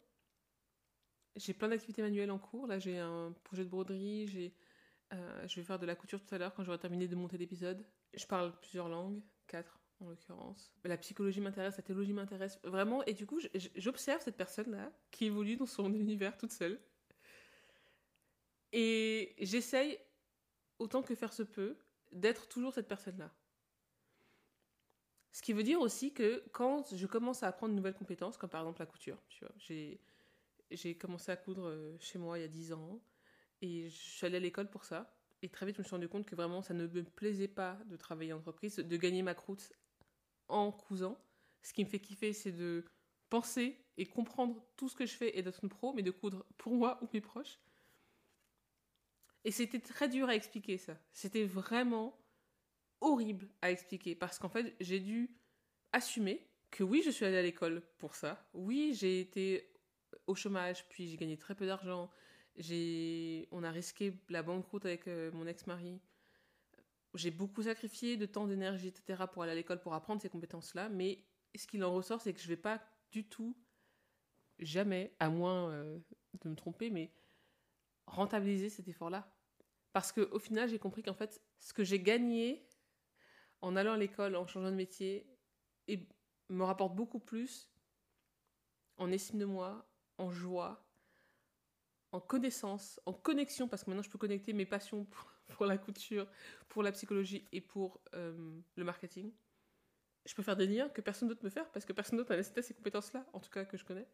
J'ai 1.36 1.54
plein 1.54 1.68
d'activités 1.68 2.02
manuelles 2.02 2.32
en 2.32 2.40
cours. 2.40 2.68
Là, 2.68 2.80
j'ai 2.80 2.98
un 3.00 3.34
projet 3.44 3.64
de 3.64 3.70
broderie, 3.70 4.28
j'ai, 4.28 4.54
euh, 5.14 5.48
je 5.48 5.56
vais 5.56 5.64
faire 5.64 5.80
de 5.80 5.86
la 5.86 5.96
couture 5.96 6.20
tout 6.24 6.34
à 6.34 6.38
l'heure 6.38 6.54
quand 6.54 6.64
j'aurai 6.64 6.80
terminé 6.80 7.08
de 7.08 7.16
monter 7.16 7.38
l'épisode. 7.38 7.86
Je 8.14 8.26
parle 8.26 8.58
plusieurs 8.60 8.90
langues, 8.90 9.22
quatre 9.48 9.80
en 10.00 10.10
l'occurrence. 10.10 10.74
La 10.84 10.98
psychologie 10.98 11.42
m'intéresse, 11.42 11.78
la 11.78 11.84
théologie 11.84 12.14
m'intéresse 12.14 12.60
vraiment, 12.64 13.04
et 13.06 13.14
du 13.14 13.26
coup, 13.26 13.40
j'observe 13.76 14.22
cette 14.22 14.38
personne-là 14.38 14.92
qui 15.12 15.26
évolue 15.26 15.58
dans 15.58 15.66
son 15.66 15.92
univers 15.94 16.38
toute 16.38 16.52
seule. 16.52 16.80
Et 18.74 19.36
j'essaye 19.40 19.98
autant 20.79 21.01
que 21.01 21.15
faire 21.15 21.34
se 21.34 21.43
peut, 21.43 21.77
d'être 22.12 22.48
toujours 22.48 22.74
cette 22.74 22.88
personne-là. 22.88 23.34
Ce 25.31 25.41
qui 25.41 25.53
veut 25.53 25.63
dire 25.63 25.79
aussi 25.81 26.13
que 26.13 26.43
quand 26.51 26.96
je 26.96 27.05
commence 27.05 27.43
à 27.43 27.48
apprendre 27.48 27.72
de 27.74 27.77
nouvelles 27.77 27.93
compétences, 27.93 28.38
comme 28.38 28.50
par 28.50 28.62
exemple 28.62 28.79
la 28.79 28.86
couture, 28.86 29.22
tu 29.29 29.46
vois, 29.46 29.53
j'ai, 29.57 30.00
j'ai 30.72 30.98
commencé 30.98 31.31
à 31.31 31.36
coudre 31.36 31.67
euh, 31.67 31.96
chez 32.00 32.17
moi 32.17 32.39
il 32.39 32.41
y 32.41 32.46
a 32.46 32.48
10 32.48 32.74
ans, 32.74 33.00
et 33.62 33.89
je 33.89 33.96
suis 33.96 34.25
allée 34.25 34.38
à 34.38 34.39
l'école 34.39 34.69
pour 34.69 34.86
ça. 34.86 35.13
Et 35.43 35.50
très 35.50 35.65
vite, 35.65 35.75
je 35.75 35.81
me 35.81 35.84
suis 35.84 35.96
rendu 35.96 36.10
compte 36.10 36.25
que 36.25 36.36
vraiment, 36.36 36.62
ça 36.62 36.74
ne 36.74 36.88
me 36.88 37.03
plaisait 37.03 37.48
pas 37.48 37.77
de 37.86 37.96
travailler 37.96 38.34
en 38.34 38.38
entreprise, 38.38 38.77
de 38.77 38.98
gagner 38.98 39.22
ma 39.22 39.36
croûte 39.36 39.72
en 40.48 40.72
cousant. 40.72 41.19
Ce 41.62 41.74
qui 41.74 41.84
me 41.84 41.89
fait 41.89 42.00
kiffer, 42.00 42.34
c'est 42.34 42.51
de 42.51 42.86
penser 43.29 43.77
et 43.98 44.05
comprendre 44.05 44.65
tout 44.75 44.89
ce 44.89 44.96
que 44.96 45.05
je 45.05 45.13
fais 45.13 45.38
et 45.38 45.43
d'être 45.43 45.63
une 45.63 45.69
pro, 45.69 45.93
mais 45.93 46.01
de 46.01 46.12
coudre 46.12 46.46
pour 46.57 46.74
moi 46.74 47.00
ou 47.03 47.07
mes 47.13 47.22
proches. 47.22 47.60
Et 49.44 49.51
c'était 49.51 49.79
très 49.79 50.10
dur 50.10 50.27
à 50.29 50.36
expliquer 50.36 50.77
ça. 50.77 50.98
C'était 51.13 51.46
vraiment 51.46 52.17
horrible 53.01 53.48
à 53.62 53.72
expliquer 53.72 54.15
parce 54.15 54.39
qu'en 54.39 54.50
fait, 54.50 54.75
j'ai 54.79 55.00
dû 55.00 55.29
assumer 55.91 56.50
que 56.72 56.84
oui, 56.84 57.01
je 57.06 57.10
suis 57.10 57.25
allée 57.25 57.38
à 57.38 57.41
l'école 57.41 57.82
pour 57.98 58.15
ça. 58.15 58.50
Oui, 58.53 58.94
j'ai 58.94 59.22
été 59.22 59.72
au 60.25 60.36
chômage, 60.36 60.88
puis 60.89 61.08
j'ai 61.08 61.17
gagné 61.17 61.38
très 61.38 61.56
peu 61.56 61.65
d'argent. 61.65 62.10
On 62.60 63.63
a 63.63 63.72
risqué 63.72 64.13
la 64.29 64.44
banqueroute 64.44 64.86
avec 64.86 65.08
euh, 65.08 65.32
mon 65.32 65.46
ex-mari. 65.48 66.01
J'ai 67.13 67.32
beaucoup 67.32 67.63
sacrifié 67.63 68.17
de 68.17 68.25
temps, 68.25 68.48
d'énergie, 68.48 68.88
etc. 68.88 69.24
pour 69.32 69.44
aller 69.44 69.53
à 69.53 69.56
l'école 69.56 69.79
pour 69.79 69.94
apprendre 69.94 70.22
ces 70.22 70.29
compétences-là. 70.29 70.89
Mais 70.89 71.24
ce 71.56 71.65
qu'il 71.67 71.84
en 71.84 71.94
ressort, 71.94 72.22
c'est 72.22 72.34
que 72.34 72.39
je 72.39 72.48
vais 72.48 72.58
pas 72.58 72.82
du 73.12 73.27
tout, 73.27 73.56
jamais, 74.60 75.15
à 75.20 75.29
moins 75.29 75.72
euh, 75.72 76.00
de 76.44 76.50
me 76.50 76.56
tromper, 76.56 76.89
mais 76.89 77.12
rentabiliser 78.08 78.70
cet 78.70 78.88
effort-là. 78.88 79.32
Parce 79.94 80.12
qu'au 80.12 80.40
final, 80.40 80.70
j'ai 80.70 80.80
compris 80.80 81.04
qu'en 81.04 81.14
fait, 81.14 81.42
ce 81.60 81.74
que 81.74 81.84
j'ai 81.84 82.00
gagné 82.00 82.68
en 83.62 83.76
allant 83.76 83.94
à 83.94 83.98
l'école, 83.98 84.36
en 84.36 84.46
changeant 84.48 84.72
de 84.72 84.76
métier, 84.76 85.28
me 86.50 86.64
rapporte 86.64 86.96
beaucoup 86.96 87.20
plus 87.20 87.70
en 88.98 89.12
estime 89.12 89.40
de 89.40 89.46
moi, 89.46 89.88
en 90.18 90.32
joie, 90.32 90.88
en 92.12 92.20
connaissance, 92.20 93.00
en 93.06 93.14
connexion, 93.14 93.68
parce 93.68 93.84
que 93.84 93.90
maintenant 93.90 94.04
je 94.04 94.10
peux 94.10 94.18
connecter 94.18 94.54
mes 94.54 94.66
passions 94.66 95.06
pour, 95.48 95.66
la 95.66 95.78
couture, 95.78 96.28
pour 96.70 96.84
la 96.84 96.92
psychologie 96.92 97.48
et 97.52 97.62
pour 97.62 98.00
euh, 98.14 98.60
le 98.76 98.84
marketing. 98.84 99.32
Je 100.26 100.34
peux 100.34 100.44
faire 100.44 100.58
des 100.58 100.68
liens 100.68 100.90
que 100.90 101.02
personne 101.02 101.28
d'autre 101.28 101.44
me 101.44 101.50
faire, 101.50 101.70
parce 101.72 101.86
que 101.86 101.94
personne 101.94 102.18
d'autre 102.18 102.36
n'a 102.36 102.44
ces 102.44 102.74
compétences-là, 102.74 103.26
en 103.34 103.40
tout 103.40 103.50
cas 103.50 103.66
que 103.66 103.78
je 103.78 103.86
connais. 103.86 104.08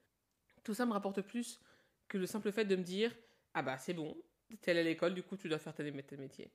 Tout 0.63 0.73
ça 0.73 0.85
me 0.85 0.93
rapporte 0.93 1.21
plus 1.21 1.59
que 2.07 2.17
le 2.17 2.25
simple 2.25 2.51
fait 2.51 2.65
de 2.65 2.75
me 2.75 2.83
dire 2.83 3.15
Ah 3.53 3.61
bah 3.61 3.77
c'est 3.77 3.93
bon, 3.93 4.15
t'es 4.61 4.71
allé 4.71 4.81
à 4.81 4.83
l'école, 4.83 5.13
du 5.13 5.23
coup 5.23 5.37
tu 5.37 5.47
dois 5.49 5.59
faire 5.59 5.73
tel, 5.73 5.91
métier. 5.93 6.51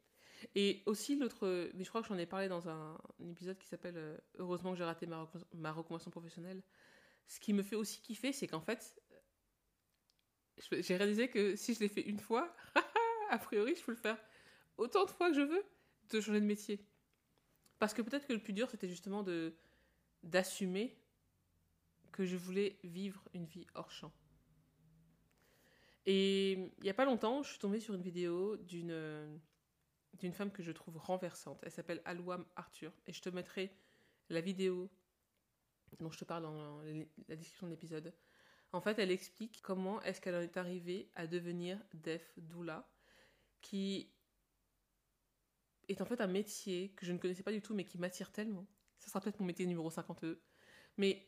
Et 0.55 0.83
aussi 0.87 1.17
l'autre, 1.17 1.71
mais 1.75 1.85
je 1.85 1.89
crois 1.89 2.03
que 2.03 2.09
j'en 2.09 2.19
ai 2.19 2.27
parlé 2.27 2.49
dans 2.49 2.69
un, 2.69 2.99
épisode 3.31 3.59
qui 3.59 3.67
s'appelle 3.67 3.97
euh, 3.97 4.17
Heureusement 4.39 4.73
que 4.73 4.79
j'ai 4.79 4.85
raté 4.85 5.07
ma, 5.07 5.29
ma 5.55 5.73
reconversion 5.73 6.11
professionnelle. 6.11 6.63
Ce 7.27 7.41
qui 7.41 7.53
me 7.53 7.63
fait 7.63 7.77
aussi 7.77 8.01
kiffer, 8.01 8.33
c'est 8.33 8.47
qu'en 8.47 8.61
fait, 8.61 8.97
j'ai 10.71 10.97
réalisé 10.97 11.29
que 11.29 11.57
si 11.57 11.75
je 11.75 11.81
l'ai 11.81 11.89
fait 11.89 12.03
une 12.03 12.19
fois, 12.19 12.55
a 13.31 13.39
priori, 13.39 13.75
je 13.75 13.83
peux 13.83 13.93
le 13.93 13.99
faire 13.99 14.19
autant 14.77 15.05
de 15.05 15.11
fois 15.11 15.29
que 15.29 15.37
je 15.37 15.43
veux 15.43 15.65
de 16.11 16.21
changer 16.21 16.41
de 16.41 16.47
métier. 16.47 16.87
Parce 17.79 17.95
que 17.95 18.03
peut-être 18.03 18.27
que 18.27 18.33
le 18.33 18.43
plus 18.43 18.53
dur, 18.53 18.71
c'était 18.71 18.89
justement 18.89 19.25
d'assumer 20.23 20.97
que 22.13 22.25
je 22.25 22.37
voulais 22.37 22.79
vivre 22.83 23.23
une 23.35 23.45
vie 23.45 23.67
hors 23.75 23.91
champ. 23.91 24.13
Et 26.07 26.53
il 26.53 26.83
n'y 26.83 26.91
a 26.91 26.95
pas 26.95 27.05
longtemps, 27.05 27.43
je 27.43 27.51
suis 27.51 27.59
tombée 27.59 27.81
sur 27.81 27.95
une 27.95 28.03
vidéo 28.03 28.57
d'une 28.57 29.41
d'une 30.15 30.33
femme 30.33 30.51
que 30.51 30.63
je 30.63 30.73
trouve 30.73 30.97
renversante. 30.97 31.61
Elle 31.63 31.71
s'appelle 31.71 32.03
Alouam 32.05 32.45
Arthur. 32.57 32.93
Et 33.07 33.13
je 33.13 33.21
te 33.21 33.29
mettrai 33.29 33.73
la 34.31 34.41
vidéo 34.41 34.91
dont 36.01 36.11
je 36.11 36.19
te 36.19 36.25
parle 36.25 36.43
dans 36.43 36.83
la 37.29 37.37
description 37.37 37.67
de 37.67 37.73
l'épisode. 37.73 38.13
En 38.73 38.81
fait, 38.81 38.99
elle 38.99 39.11
explique 39.11 39.61
comment 39.63 40.03
est-ce 40.03 40.21
qu'elle 40.21 40.35
en 40.35 40.41
est 40.41 40.57
arrivée 40.57 41.11
à 41.15 41.27
devenir 41.27 41.79
Def 41.95 42.35
Doula, 42.37 42.87
qui 43.63 44.13
est 45.89 46.01
en 46.03 46.05
fait 46.05 46.21
un 46.21 46.27
métier 46.27 46.91
que 46.91 47.07
je 47.07 47.13
ne 47.13 47.19
connaissais 47.19 47.43
pas 47.43 47.53
du 47.53 47.63
tout, 47.63 47.75
mais 47.75 47.85
qui 47.85 47.97
m'attire 47.97 48.31
tellement. 48.31 48.67
Ça 48.99 49.09
sera 49.09 49.21
peut-être 49.21 49.41
mon 49.41 49.47
métier 49.47 49.65
numéro 49.67 49.91
52. 49.91 50.43
Mais 50.99 51.27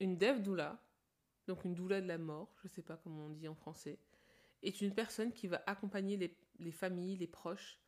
une 0.00 0.18
Def 0.18 0.42
Doula, 0.42 0.82
donc 1.46 1.64
une 1.64 1.74
doula 1.74 2.00
de 2.00 2.08
la 2.08 2.18
mort, 2.18 2.54
je 2.62 2.68
ne 2.68 2.72
sais 2.72 2.82
pas 2.82 2.96
comment 2.96 3.26
on 3.26 3.30
dit 3.30 3.48
en 3.48 3.54
français, 3.54 3.98
est 4.62 4.80
une 4.80 4.94
personne 4.94 5.32
qui 5.32 5.46
va 5.46 5.62
accompagner 5.66 6.16
les, 6.16 6.36
les 6.58 6.72
familles, 6.72 7.16
les 7.16 7.26
proches, 7.26 7.78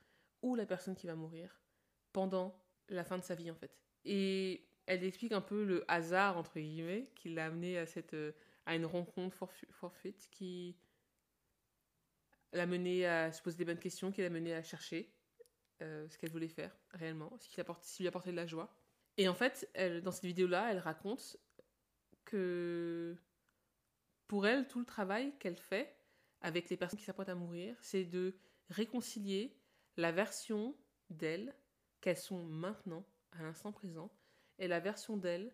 ou 0.42 0.54
la 0.54 0.66
personne 0.66 0.94
qui 0.94 1.06
va 1.06 1.14
mourir 1.14 1.60
pendant 2.12 2.64
la 2.88 3.04
fin 3.04 3.18
de 3.18 3.22
sa 3.22 3.34
vie 3.34 3.50
en 3.50 3.54
fait. 3.54 3.76
Et 4.04 4.68
elle 4.86 5.04
explique 5.04 5.32
un 5.32 5.40
peu 5.40 5.64
le 5.64 5.84
hasard, 5.88 6.38
entre 6.38 6.58
guillemets, 6.58 7.10
qui 7.14 7.28
l'a 7.28 7.46
amené 7.46 7.78
à, 7.78 7.86
cette, 7.86 8.14
euh, 8.14 8.32
à 8.66 8.74
une 8.74 8.86
rencontre 8.86 9.36
forfaite 9.70 10.28
qui 10.30 10.78
l'a 12.52 12.66
mené 12.66 13.06
à 13.06 13.32
se 13.32 13.42
poser 13.42 13.58
des 13.58 13.64
bonnes 13.64 13.78
questions, 13.78 14.10
qui 14.10 14.22
l'a 14.22 14.30
mené 14.30 14.54
à 14.54 14.62
chercher 14.62 15.12
euh, 15.82 16.08
ce 16.08 16.16
qu'elle 16.16 16.30
voulait 16.30 16.48
faire 16.48 16.74
réellement, 16.92 17.36
ce 17.38 17.48
qui, 17.48 18.02
lui 18.02 18.08
apportait 18.08 18.30
de 18.30 18.36
la 18.36 18.46
joie. 18.46 18.74
Et 19.18 19.28
en 19.28 19.34
fait, 19.34 19.68
elle, 19.74 20.02
dans 20.02 20.12
cette 20.12 20.24
vidéo-là, 20.24 20.70
elle 20.70 20.78
raconte 20.78 21.36
que 22.24 23.16
pour 24.28 24.46
elle, 24.46 24.68
tout 24.68 24.78
le 24.78 24.84
travail 24.84 25.36
qu'elle 25.38 25.56
fait 25.56 25.96
avec 26.40 26.70
les 26.70 26.76
personnes 26.76 26.98
qui 26.98 27.04
s'apprêtent 27.04 27.30
à 27.30 27.34
mourir, 27.34 27.76
c'est 27.80 28.04
de 28.04 28.36
réconcilier 28.68 29.58
la 29.96 30.12
version 30.12 30.76
d'elle 31.10 31.56
qu'elles 32.00 32.18
sont 32.18 32.44
maintenant, 32.44 33.04
à 33.32 33.42
l'instant 33.42 33.72
présent, 33.72 34.12
et 34.58 34.68
la 34.68 34.78
version 34.78 35.16
d'elle 35.16 35.52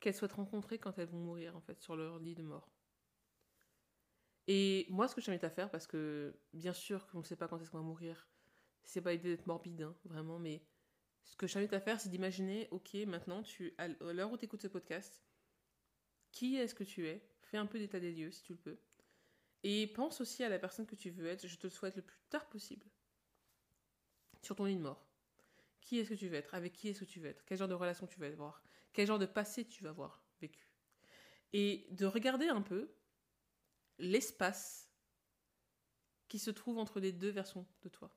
qu'elles 0.00 0.14
souhaitent 0.14 0.32
rencontrer 0.32 0.78
quand 0.78 0.98
elles 0.98 1.08
vont 1.08 1.18
mourir, 1.18 1.56
en 1.56 1.60
fait, 1.62 1.80
sur 1.80 1.96
leur 1.96 2.18
lit 2.18 2.34
de 2.34 2.42
mort. 2.42 2.70
Et 4.46 4.86
moi, 4.90 5.08
ce 5.08 5.14
que 5.14 5.22
je 5.22 5.26
t'invite 5.26 5.44
à 5.44 5.50
faire, 5.50 5.70
parce 5.70 5.86
que 5.86 6.38
bien 6.52 6.74
sûr 6.74 7.06
qu'on 7.06 7.18
ne 7.18 7.24
sait 7.24 7.36
pas 7.36 7.48
quand 7.48 7.58
est-ce 7.62 7.70
qu'on 7.70 7.78
va 7.78 7.84
mourir, 7.84 8.28
c'est 8.82 9.00
pas 9.00 9.12
l'idée 9.12 9.30
d'être 9.30 9.46
morbide, 9.46 9.82
hein, 9.82 9.96
vraiment, 10.04 10.38
mais 10.38 10.62
ce 11.22 11.36
que 11.36 11.46
je 11.46 11.54
t'invite 11.54 11.72
à 11.72 11.80
faire, 11.80 11.98
c'est 12.00 12.10
d'imaginer, 12.10 12.68
ok, 12.70 12.92
maintenant, 13.06 13.42
tu, 13.42 13.72
à 13.78 13.88
l'heure 13.88 14.30
où 14.30 14.36
tu 14.36 14.44
écoutes 14.44 14.60
ce 14.60 14.68
podcast, 14.68 15.22
qui 16.34 16.56
est-ce 16.56 16.74
que 16.74 16.84
tu 16.84 17.06
es? 17.06 17.24
Fais 17.42 17.58
un 17.58 17.66
peu 17.66 17.78
d'état 17.78 18.00
des 18.00 18.12
lieux, 18.12 18.32
si 18.32 18.42
tu 18.42 18.52
le 18.52 18.58
peux. 18.58 18.76
Et 19.62 19.86
pense 19.86 20.20
aussi 20.20 20.42
à 20.42 20.48
la 20.48 20.58
personne 20.58 20.84
que 20.84 20.96
tu 20.96 21.10
veux 21.10 21.26
être, 21.26 21.46
je 21.46 21.56
te 21.56 21.68
le 21.68 21.70
souhaite 21.70 21.94
le 21.94 22.02
plus 22.02 22.18
tard 22.28 22.48
possible, 22.48 22.86
sur 24.42 24.56
ton 24.56 24.64
lit 24.64 24.76
de 24.76 24.80
mort. 24.80 25.06
Qui 25.80 25.98
est-ce 25.98 26.10
que 26.10 26.14
tu 26.14 26.28
veux 26.28 26.36
être? 26.36 26.54
Avec 26.54 26.72
qui 26.72 26.88
est-ce 26.88 27.00
que 27.00 27.04
tu 27.04 27.20
veux 27.20 27.28
être? 27.28 27.44
Quel 27.44 27.56
genre 27.56 27.68
de 27.68 27.74
relation 27.74 28.06
tu 28.06 28.18
veux 28.18 28.26
avoir? 28.26 28.64
Quel 28.92 29.06
genre 29.06 29.18
de 29.18 29.26
passé 29.26 29.64
tu 29.66 29.84
vas 29.84 29.90
avoir 29.90 30.22
vécu? 30.40 30.68
Et 31.52 31.86
de 31.90 32.04
regarder 32.04 32.48
un 32.48 32.62
peu 32.62 32.92
l'espace 33.98 34.90
qui 36.26 36.40
se 36.40 36.50
trouve 36.50 36.78
entre 36.78 36.98
les 36.98 37.12
deux 37.12 37.30
versions 37.30 37.66
de 37.82 37.88
toi. 37.88 38.12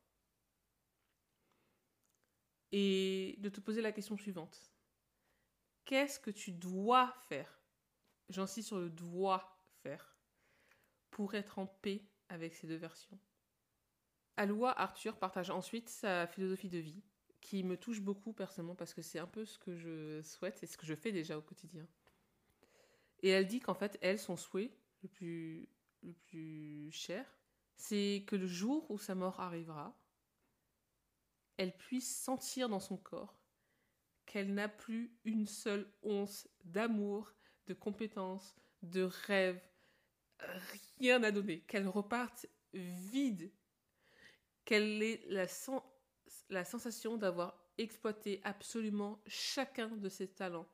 Et 2.72 3.36
de 3.38 3.50
te 3.50 3.62
poser 3.62 3.82
la 3.82 3.92
question 3.92 4.18
suivante. 4.18 4.74
Qu'est-ce 5.86 6.20
que 6.20 6.32
tu 6.32 6.52
dois 6.52 7.14
faire 7.30 7.57
J'insiste 8.30 8.68
sur 8.68 8.80
le 8.80 8.90
doit 8.90 9.58
faire 9.84 10.18
pour 11.12 11.36
être 11.36 11.60
en 11.60 11.68
paix 11.68 12.04
avec 12.30 12.54
ces 12.54 12.68
deux 12.68 12.76
versions. 12.76 13.20
Aloua 14.36 14.72
Arthur 14.80 15.18
partage 15.18 15.50
ensuite 15.50 15.90
sa 15.90 16.28
philosophie 16.28 16.70
de 16.70 16.78
vie 16.78 17.04
qui 17.42 17.64
me 17.64 17.78
touche 17.78 18.02
beaucoup 18.02 18.34
personnellement 18.34 18.76
parce 18.76 18.94
que 18.94 19.02
c'est 19.02 19.20
un 19.20 19.28
peu 19.28 19.46
ce 19.46 19.58
que 19.58 19.76
je 19.76 20.22
souhaite 20.22 20.62
et 20.64 20.68
ce 20.68 20.78
que 20.78 20.86
je 20.86 20.96
fais 20.96 21.12
déjà 21.12 21.38
au 21.38 21.42
quotidien. 21.42 21.88
Et 23.22 23.30
elle 23.30 23.48
dit 23.48 23.60
qu'en 23.60 23.74
fait, 23.74 23.98
elle, 24.02 24.20
son 24.20 24.36
souhait 24.36 24.72
le 25.02 25.10
plus, 25.10 25.70
le 26.04 26.14
plus 26.14 26.92
cher, 26.92 27.26
c'est 27.76 28.26
que 28.28 28.36
le 28.36 28.48
jour 28.48 28.90
où 28.92 28.98
sa 28.98 29.16
mort 29.16 29.40
arrivera, 29.40 29.98
elle 31.58 31.76
puisse 31.76 32.16
sentir 32.16 32.70
dans 32.70 32.80
son 32.80 32.98
corps 32.98 33.40
qu'elle 34.26 34.54
n'a 34.54 34.68
plus 34.68 35.18
une 35.24 35.48
seule 35.48 35.92
once 36.04 36.48
d'amour, 36.64 37.34
de 37.68 37.74
compétence, 37.74 38.56
de 38.82 39.04
rêve, 39.04 39.62
rien 41.00 41.24
à 41.24 41.32
donner, 41.32 41.62
qu'elle 41.62 41.88
reparte 41.88 42.48
vide, 42.74 43.52
qu'elle 44.66 45.02
ait 45.04 45.24
la, 45.28 45.46
la 46.50 46.66
sensation 46.66 47.18
d'avoir 47.18 47.64
exploité 47.78 48.42
absolument 48.44 49.22
chacun 49.28 49.90
de 49.90 50.10
ses 50.10 50.28
talents 50.28 50.68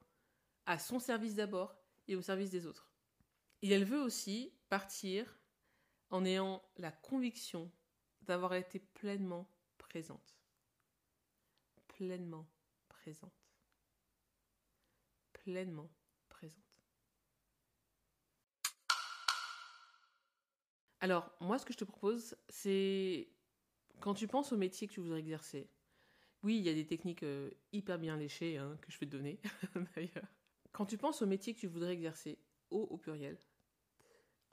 à 0.66 0.80
son 0.80 1.00
service 1.00 1.36
d'abord 1.36 1.76
et 2.08 2.16
au 2.16 2.22
service 2.22 2.50
des 2.50 2.66
autres. 2.66 2.90
Et 3.62 3.70
elle 3.70 3.86
veut 3.86 4.02
aussi 4.02 4.54
partir 4.70 5.40
en 6.10 6.26
ayant 6.26 6.64
la 6.78 6.92
conviction 6.92 7.72
d'avoir 8.22 8.54
été 8.54 8.80
pleinement 8.80 9.50
présente. 9.78 10.38
Pleinement 11.88 12.48
présente. 12.88 13.34
Pleinement 15.34 15.90
Alors, 21.04 21.30
moi, 21.42 21.60
ce 21.60 21.66
que 21.66 21.74
je 21.74 21.78
te 21.78 21.84
propose, 21.84 22.38
c'est 22.48 23.28
Quand 24.00 24.14
tu 24.14 24.26
penses 24.26 24.54
au 24.54 24.58
métier 24.58 24.88
que 24.88 24.94
tu 24.94 25.02
voudrais 25.02 25.20
exercer, 25.20 25.70
oui, 26.44 26.58
il 26.58 26.64
y 26.64 26.70
a 26.70 26.74
des 26.74 26.86
techniques 26.88 27.24
euh, 27.24 27.52
hyper 27.74 28.00
bien 28.00 28.16
léchées 28.16 28.58
hein, 28.58 28.78
que 28.80 28.90
je 28.90 28.98
vais 29.00 29.06
te 29.06 29.12
donner, 29.12 29.42
d'ailleurs. 29.98 30.30
Quand 30.72 30.86
tu 30.86 30.98
penses 30.98 31.22
au 31.22 31.26
métier 31.26 31.54
que 31.54 31.60
tu 31.60 31.68
voudrais 31.68 31.92
exercer, 31.92 32.40
au 32.70 32.84
au 32.84 32.96
pluriel, 32.96 33.38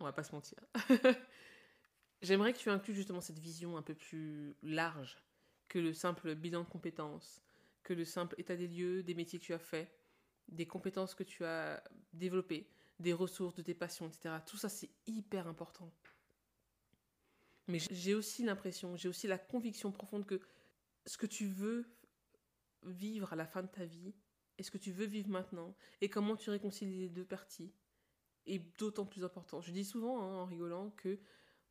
on 0.00 0.04
va 0.04 0.12
pas 0.12 0.24
se 0.24 0.32
mentir, 0.32 0.58
j'aimerais 2.20 2.52
que 2.52 2.58
tu 2.58 2.68
inclues 2.68 2.94
justement 2.94 3.20
cette 3.20 3.38
vision 3.38 3.76
un 3.76 3.82
peu 3.82 3.94
plus 3.94 4.56
large 4.64 5.18
que 5.68 5.78
le 5.78 5.94
simple 5.94 6.34
bilan 6.34 6.64
de 6.64 6.68
compétences, 6.68 7.44
que 7.84 7.94
le 7.94 8.04
simple 8.04 8.34
état 8.38 8.56
des 8.56 8.66
lieux 8.66 9.04
des 9.04 9.14
métiers 9.14 9.38
que 9.38 9.44
tu 9.44 9.54
as 9.54 9.60
faits, 9.60 9.88
des 10.48 10.66
compétences 10.66 11.14
que 11.14 11.22
tu 11.22 11.44
as 11.44 11.80
développées, 12.12 12.68
des 12.98 13.12
ressources, 13.12 13.54
de 13.54 13.62
tes 13.62 13.74
passions, 13.74 14.08
etc. 14.08 14.34
Tout 14.44 14.56
ça, 14.56 14.68
c'est 14.68 14.90
hyper 15.06 15.46
important. 15.46 15.92
Mais 17.70 17.78
j'ai 17.90 18.14
aussi 18.14 18.42
l'impression, 18.42 18.96
j'ai 18.96 19.08
aussi 19.08 19.26
la 19.26 19.38
conviction 19.38 19.92
profonde 19.92 20.26
que 20.26 20.40
ce 21.06 21.16
que 21.16 21.26
tu 21.26 21.46
veux 21.46 21.86
vivre 22.82 23.32
à 23.32 23.36
la 23.36 23.46
fin 23.46 23.62
de 23.62 23.68
ta 23.68 23.84
vie, 23.84 24.14
et 24.58 24.62
ce 24.62 24.70
que 24.70 24.78
tu 24.78 24.92
veux 24.92 25.06
vivre 25.06 25.30
maintenant, 25.30 25.74
et 26.00 26.10
comment 26.10 26.36
tu 26.36 26.50
réconcilies 26.50 27.00
les 27.00 27.08
deux 27.08 27.24
parties, 27.24 27.72
est 28.46 28.58
d'autant 28.78 29.06
plus 29.06 29.24
important. 29.24 29.60
Je 29.60 29.72
dis 29.72 29.84
souvent, 29.84 30.20
hein, 30.20 30.42
en 30.42 30.44
rigolant, 30.46 30.90
que 30.90 31.18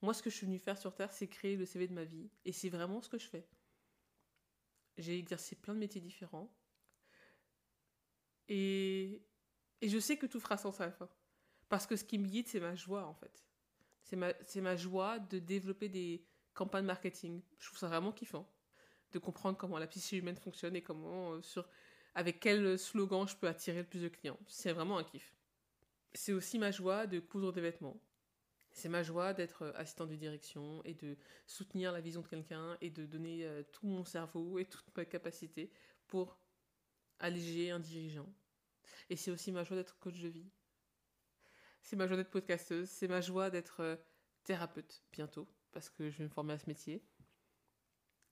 moi, 0.01 0.13
ce 0.13 0.23
que 0.23 0.29
je 0.29 0.35
suis 0.35 0.45
venue 0.45 0.59
faire 0.59 0.77
sur 0.77 0.95
Terre, 0.95 1.11
c'est 1.11 1.27
créer 1.27 1.55
le 1.55 1.65
CV 1.65 1.87
de 1.87 1.93
ma 1.93 2.05
vie, 2.05 2.29
et 2.45 2.51
c'est 2.51 2.69
vraiment 2.69 3.01
ce 3.01 3.09
que 3.09 3.17
je 3.17 3.27
fais. 3.27 3.47
J'ai 4.97 5.17
exercé 5.17 5.55
plein 5.55 5.73
de 5.73 5.79
métiers 5.79 6.01
différents, 6.01 6.51
et, 8.47 9.21
et 9.81 9.89
je 9.89 9.99
sais 9.99 10.17
que 10.17 10.25
tout 10.25 10.39
fera 10.39 10.57
sens 10.57 10.79
à 10.81 10.85
la 10.85 10.91
fin. 10.91 11.09
Parce 11.67 11.85
que 11.85 11.95
ce 11.95 12.03
qui 12.03 12.17
me 12.17 12.27
guide, 12.27 12.47
c'est 12.47 12.59
ma 12.59 12.75
joie, 12.75 13.05
en 13.05 13.13
fait. 13.13 13.48
C'est 14.09 14.15
ma, 14.15 14.33
ma 14.55 14.75
joie 14.75 15.19
de 15.19 15.37
développer 15.37 15.87
des 15.87 16.25
campagnes 16.55 16.85
marketing. 16.85 17.43
Je 17.59 17.67
trouve 17.67 17.77
ça 17.77 17.89
vraiment 17.89 18.11
kiffant. 18.11 18.51
De 19.11 19.19
comprendre 19.19 19.55
comment 19.55 19.77
la 19.77 19.85
psyché 19.85 20.17
humaine 20.17 20.35
fonctionne 20.35 20.75
et 20.75 20.81
comment, 20.81 21.33
euh, 21.33 21.41
sur, 21.43 21.69
avec 22.15 22.39
quel 22.39 22.79
slogan 22.79 23.27
je 23.27 23.35
peux 23.35 23.47
attirer 23.47 23.79
le 23.79 23.87
plus 23.87 24.01
de 24.01 24.07
clients. 24.07 24.39
C'est 24.47 24.73
vraiment 24.73 24.97
un 24.97 25.03
kiff. 25.03 25.35
C'est 26.13 26.33
aussi 26.33 26.57
ma 26.57 26.71
joie 26.71 27.05
de 27.05 27.19
coudre 27.19 27.53
des 27.53 27.61
vêtements. 27.61 28.01
C'est 28.71 28.89
ma 28.89 29.03
joie 29.03 29.35
d'être 29.35 29.61
euh, 29.61 29.73
assistant 29.75 30.07
de 30.07 30.15
direction 30.15 30.83
et 30.85 30.95
de 30.95 31.15
soutenir 31.45 31.91
la 31.91 32.01
vision 32.01 32.21
de 32.21 32.27
quelqu'un 32.27 32.77
et 32.81 32.89
de 32.89 33.05
donner 33.05 33.45
euh, 33.45 33.61
tout 33.71 33.85
mon 33.85 34.05
cerveau 34.05 34.57
et 34.57 34.65
toute 34.65 34.85
ma 34.97 35.05
capacité 35.05 35.71
pour 36.07 36.39
alléger 37.19 37.69
un 37.69 37.79
dirigeant. 37.79 38.33
Et 39.11 39.15
c'est 39.15 39.29
aussi 39.29 39.51
ma 39.51 39.63
joie 39.63 39.77
d'être 39.77 39.99
coach 39.99 40.19
de 40.19 40.29
vie. 40.29 40.49
C'est 41.81 41.95
ma 41.95 42.07
joie 42.07 42.17
d'être 42.17 42.31
podcasteuse. 42.31 42.89
C'est 42.89 43.07
ma 43.07 43.21
joie 43.21 43.49
d'être 43.49 43.81
euh, 43.81 43.95
thérapeute 44.43 45.03
bientôt, 45.11 45.47
parce 45.71 45.89
que 45.89 46.09
je 46.09 46.17
vais 46.17 46.23
me 46.25 46.29
former 46.29 46.53
à 46.53 46.57
ce 46.57 46.67
métier. 46.67 47.03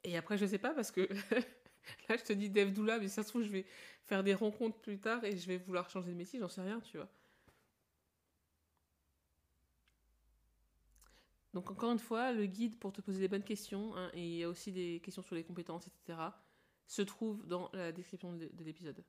Et 0.03 0.17
après, 0.17 0.37
je 0.37 0.45
sais 0.45 0.57
pas, 0.57 0.73
parce 0.73 0.91
que 0.91 1.01
là, 2.09 2.17
je 2.17 2.23
te 2.23 2.33
dis 2.33 2.49
dev 2.49 2.71
doula, 2.71 2.99
mais 2.99 3.07
ça 3.07 3.23
se 3.23 3.29
trouve, 3.29 3.43
je 3.43 3.49
vais 3.49 3.65
faire 4.03 4.23
des 4.23 4.33
rencontres 4.33 4.79
plus 4.79 4.99
tard 4.99 5.23
et 5.23 5.37
je 5.37 5.47
vais 5.47 5.57
vouloir 5.57 5.89
changer 5.89 6.11
de 6.11 6.17
métier, 6.17 6.39
j'en 6.39 6.49
sais 6.49 6.61
rien, 6.61 6.79
tu 6.81 6.97
vois. 6.97 7.09
Donc, 11.53 11.71
encore 11.71 11.91
une 11.91 11.99
fois, 11.99 12.33
le 12.33 12.45
guide 12.45 12.77
pour 12.77 12.93
te 12.93 13.01
poser 13.01 13.19
les 13.19 13.27
bonnes 13.27 13.43
questions, 13.43 13.95
hein, 13.95 14.11
et 14.13 14.23
il 14.23 14.37
y 14.37 14.43
a 14.43 14.49
aussi 14.49 14.71
des 14.71 15.01
questions 15.03 15.23
sur 15.23 15.35
les 15.35 15.43
compétences, 15.43 15.87
etc., 15.87 16.19
se 16.85 17.01
trouve 17.01 17.45
dans 17.47 17.69
la 17.73 17.91
description 17.91 18.31
de 18.33 18.63
l'épisode. 18.63 19.03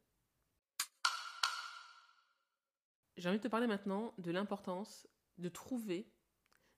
J'ai 3.18 3.28
envie 3.28 3.38
de 3.38 3.42
te 3.42 3.48
parler 3.48 3.66
maintenant 3.66 4.14
de 4.18 4.30
l'importance 4.30 5.08
de 5.38 5.48
trouver 5.48 6.08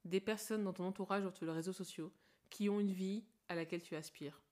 des 0.06 0.20
personnes 0.20 0.64
dans 0.64 0.73
ton 0.73 0.85
entourage 0.85 1.26
ou 1.26 1.30
sur 1.30 1.44
les 1.44 1.52
réseaux 1.52 1.75
sociaux 1.75 2.14
qui 2.49 2.70
ont 2.70 2.80
une 2.80 2.92
vie 2.92 3.26
à 3.49 3.54
laquelle 3.54 3.82
tu 3.82 3.94
aspires. 3.94 4.42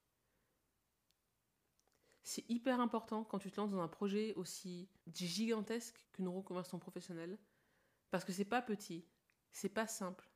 C'est 2.22 2.44
hyper 2.50 2.78
important 2.78 3.24
quand 3.24 3.38
tu 3.38 3.50
te 3.50 3.58
lances 3.58 3.70
dans 3.70 3.80
un 3.80 3.88
projet 3.88 4.34
aussi 4.34 4.90
gigantesque 5.14 6.06
qu'une 6.12 6.28
reconversion 6.28 6.78
professionnelle 6.78 7.38
parce 8.10 8.22
que 8.22 8.32
c'est 8.32 8.44
pas 8.44 8.60
petit, 8.60 9.06
c'est 9.50 9.70
pas 9.70 9.86
simple, 9.86 10.30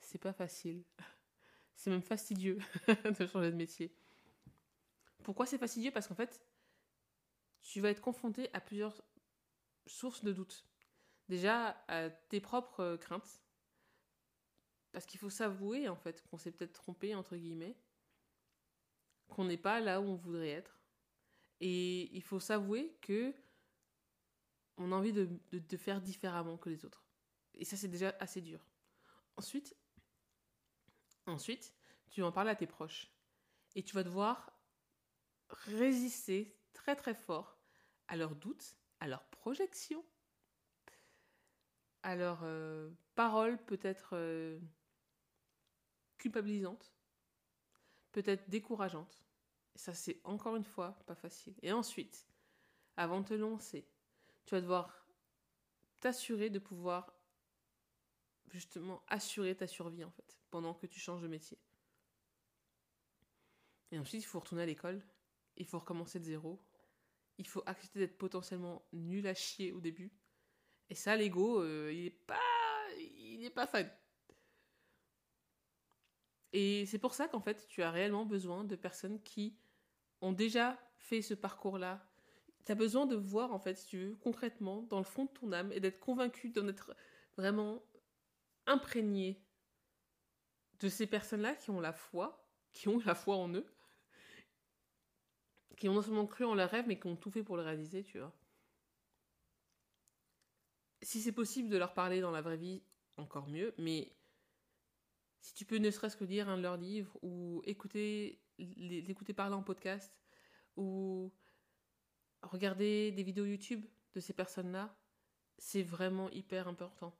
c'est 0.00 0.18
pas 0.18 0.32
facile. 0.32 0.84
C'est 1.76 1.88
même 1.88 2.02
fastidieux 2.02 2.58
de 3.18 3.26
changer 3.26 3.50
de 3.50 3.56
métier. 3.56 3.96
Pourquoi 5.22 5.46
c'est 5.46 5.56
fastidieux? 5.56 5.90
Parce 5.90 6.08
qu'en 6.08 6.14
fait, 6.14 6.44
tu 7.62 7.80
vas 7.80 7.88
être 7.88 8.02
confronté 8.02 8.50
à 8.52 8.60
plusieurs 8.60 9.02
sources 9.86 10.22
de 10.22 10.34
doute. 10.34 10.69
Déjà, 11.30 11.80
à 11.86 12.10
tes 12.10 12.40
propres 12.40 12.80
euh, 12.80 12.96
craintes. 12.96 13.40
Parce 14.90 15.06
qu'il 15.06 15.20
faut 15.20 15.30
s'avouer, 15.30 15.88
en 15.88 15.94
fait, 15.94 16.24
qu'on 16.24 16.38
s'est 16.38 16.50
peut-être 16.50 16.72
trompé, 16.72 17.14
entre 17.14 17.36
guillemets. 17.36 17.78
Qu'on 19.28 19.44
n'est 19.44 19.56
pas 19.56 19.78
là 19.78 20.00
où 20.00 20.06
on 20.06 20.16
voudrait 20.16 20.50
être. 20.50 20.80
Et 21.60 22.12
il 22.16 22.22
faut 22.24 22.40
s'avouer 22.40 22.98
que 23.00 23.32
on 24.76 24.90
a 24.90 24.96
envie 24.96 25.12
de, 25.12 25.76
faire 25.76 26.00
différemment 26.00 26.56
que 26.56 26.68
les 26.68 26.84
autres. 26.84 27.04
Et 27.54 27.64
ça, 27.64 27.76
c'est 27.76 27.86
déjà 27.86 28.12
assez 28.18 28.40
dur. 28.40 28.66
Ensuite, 29.36 29.76
ensuite, 31.26 31.76
tu 32.10 32.24
en 32.24 32.32
parler 32.32 32.50
à 32.50 32.56
tes 32.56 32.66
proches. 32.66 33.08
Et 33.76 33.84
tu 33.84 33.94
vas 33.94 34.02
devoir 34.02 34.50
résister 35.48 36.58
très 36.72 36.96
très 36.96 37.14
fort 37.14 37.56
à 38.08 38.16
leurs 38.16 38.34
doutes, 38.34 38.74
à 38.98 39.06
leurs 39.06 39.26
projections 39.26 40.04
à 42.02 42.16
leurs 42.16 42.40
euh, 42.44 42.90
paroles 43.14 43.58
peut-être 43.64 44.10
euh, 44.14 44.58
culpabilisantes, 46.18 46.92
peut-être 48.12 48.48
décourageantes. 48.48 49.24
ça, 49.74 49.94
c'est 49.94 50.20
encore 50.24 50.56
une 50.56 50.64
fois 50.64 50.92
pas 51.06 51.14
facile. 51.14 51.54
Et 51.62 51.72
ensuite, 51.72 52.26
avant 52.96 53.20
de 53.20 53.28
te 53.28 53.34
lancer, 53.34 53.86
tu 54.46 54.54
vas 54.54 54.60
devoir 54.60 55.06
t'assurer 56.00 56.50
de 56.50 56.58
pouvoir 56.58 57.14
justement 58.48 59.02
assurer 59.08 59.54
ta 59.54 59.66
survie 59.66 60.04
en 60.04 60.10
fait, 60.10 60.38
pendant 60.50 60.74
que 60.74 60.86
tu 60.86 60.98
changes 60.98 61.22
de 61.22 61.28
métier. 61.28 61.58
Et 63.92 63.98
ensuite, 63.98 64.22
il 64.22 64.26
faut 64.26 64.40
retourner 64.40 64.62
à 64.62 64.66
l'école, 64.66 65.02
il 65.56 65.66
faut 65.66 65.78
recommencer 65.78 66.18
de 66.18 66.24
zéro, 66.24 66.60
il 67.38 67.46
faut 67.46 67.62
accepter 67.66 68.00
d'être 68.00 68.18
potentiellement 68.18 68.84
nul 68.92 69.26
à 69.26 69.34
chier 69.34 69.72
au 69.72 69.80
début, 69.80 70.12
et 70.90 70.94
ça, 70.96 71.16
l'ego, 71.16 71.62
euh, 71.62 71.92
il 71.92 72.04
n'est 73.40 73.50
pas, 73.50 73.66
pas. 73.66 73.82
Et 76.52 76.84
c'est 76.86 76.98
pour 76.98 77.14
ça 77.14 77.28
qu'en 77.28 77.40
fait, 77.40 77.66
tu 77.68 77.82
as 77.82 77.92
réellement 77.92 78.26
besoin 78.26 78.64
de 78.64 78.74
personnes 78.74 79.22
qui 79.22 79.56
ont 80.20 80.32
déjà 80.32 80.76
fait 80.98 81.22
ce 81.22 81.34
parcours-là. 81.34 82.04
Tu 82.66 82.72
as 82.72 82.74
besoin 82.74 83.06
de 83.06 83.14
voir, 83.14 83.52
en 83.52 83.60
fait, 83.60 83.76
si 83.76 83.86
tu 83.86 83.98
veux, 83.98 84.16
concrètement, 84.16 84.82
dans 84.82 84.98
le 84.98 85.04
fond 85.04 85.26
de 85.26 85.30
ton 85.30 85.52
âme, 85.52 85.72
et 85.72 85.78
d'être 85.78 86.00
convaincu, 86.00 86.50
d'en 86.50 86.66
être 86.66 86.94
vraiment 87.36 87.84
imprégné 88.66 89.40
de 90.80 90.88
ces 90.88 91.06
personnes-là 91.06 91.54
qui 91.54 91.70
ont 91.70 91.80
la 91.80 91.92
foi, 91.92 92.44
qui 92.72 92.88
ont 92.88 92.98
la 93.04 93.14
foi 93.14 93.36
en 93.36 93.54
eux, 93.54 93.66
qui 95.76 95.88
ont 95.88 95.94
non 95.94 96.02
seulement 96.02 96.26
cru 96.26 96.44
en 96.44 96.54
leur 96.54 96.68
rêve, 96.68 96.86
mais 96.88 96.98
qui 96.98 97.06
ont 97.06 97.16
tout 97.16 97.30
fait 97.30 97.44
pour 97.44 97.56
le 97.56 97.62
réaliser, 97.62 98.02
tu 98.02 98.18
vois 98.18 98.34
si 101.10 101.20
c'est 101.20 101.32
possible 101.32 101.68
de 101.68 101.76
leur 101.76 101.92
parler 101.92 102.20
dans 102.20 102.30
la 102.30 102.40
vraie 102.40 102.56
vie, 102.56 102.84
encore 103.16 103.48
mieux, 103.48 103.74
mais 103.78 104.14
si 105.40 105.52
tu 105.54 105.64
peux 105.64 105.78
ne 105.78 105.90
serait-ce 105.90 106.16
que 106.16 106.22
lire 106.22 106.48
un 106.48 106.56
de 106.56 106.62
leurs 106.62 106.76
livres 106.76 107.18
ou 107.20 107.62
écouter, 107.64 108.40
l'écouter 108.58 109.32
parler 109.32 109.56
en 109.56 109.62
podcast 109.64 110.16
ou 110.76 111.32
regarder 112.42 113.10
des 113.10 113.24
vidéos 113.24 113.44
YouTube 113.44 113.84
de 114.14 114.20
ces 114.20 114.32
personnes-là, 114.32 114.96
c'est 115.58 115.82
vraiment 115.82 116.30
hyper 116.30 116.68
important. 116.68 117.12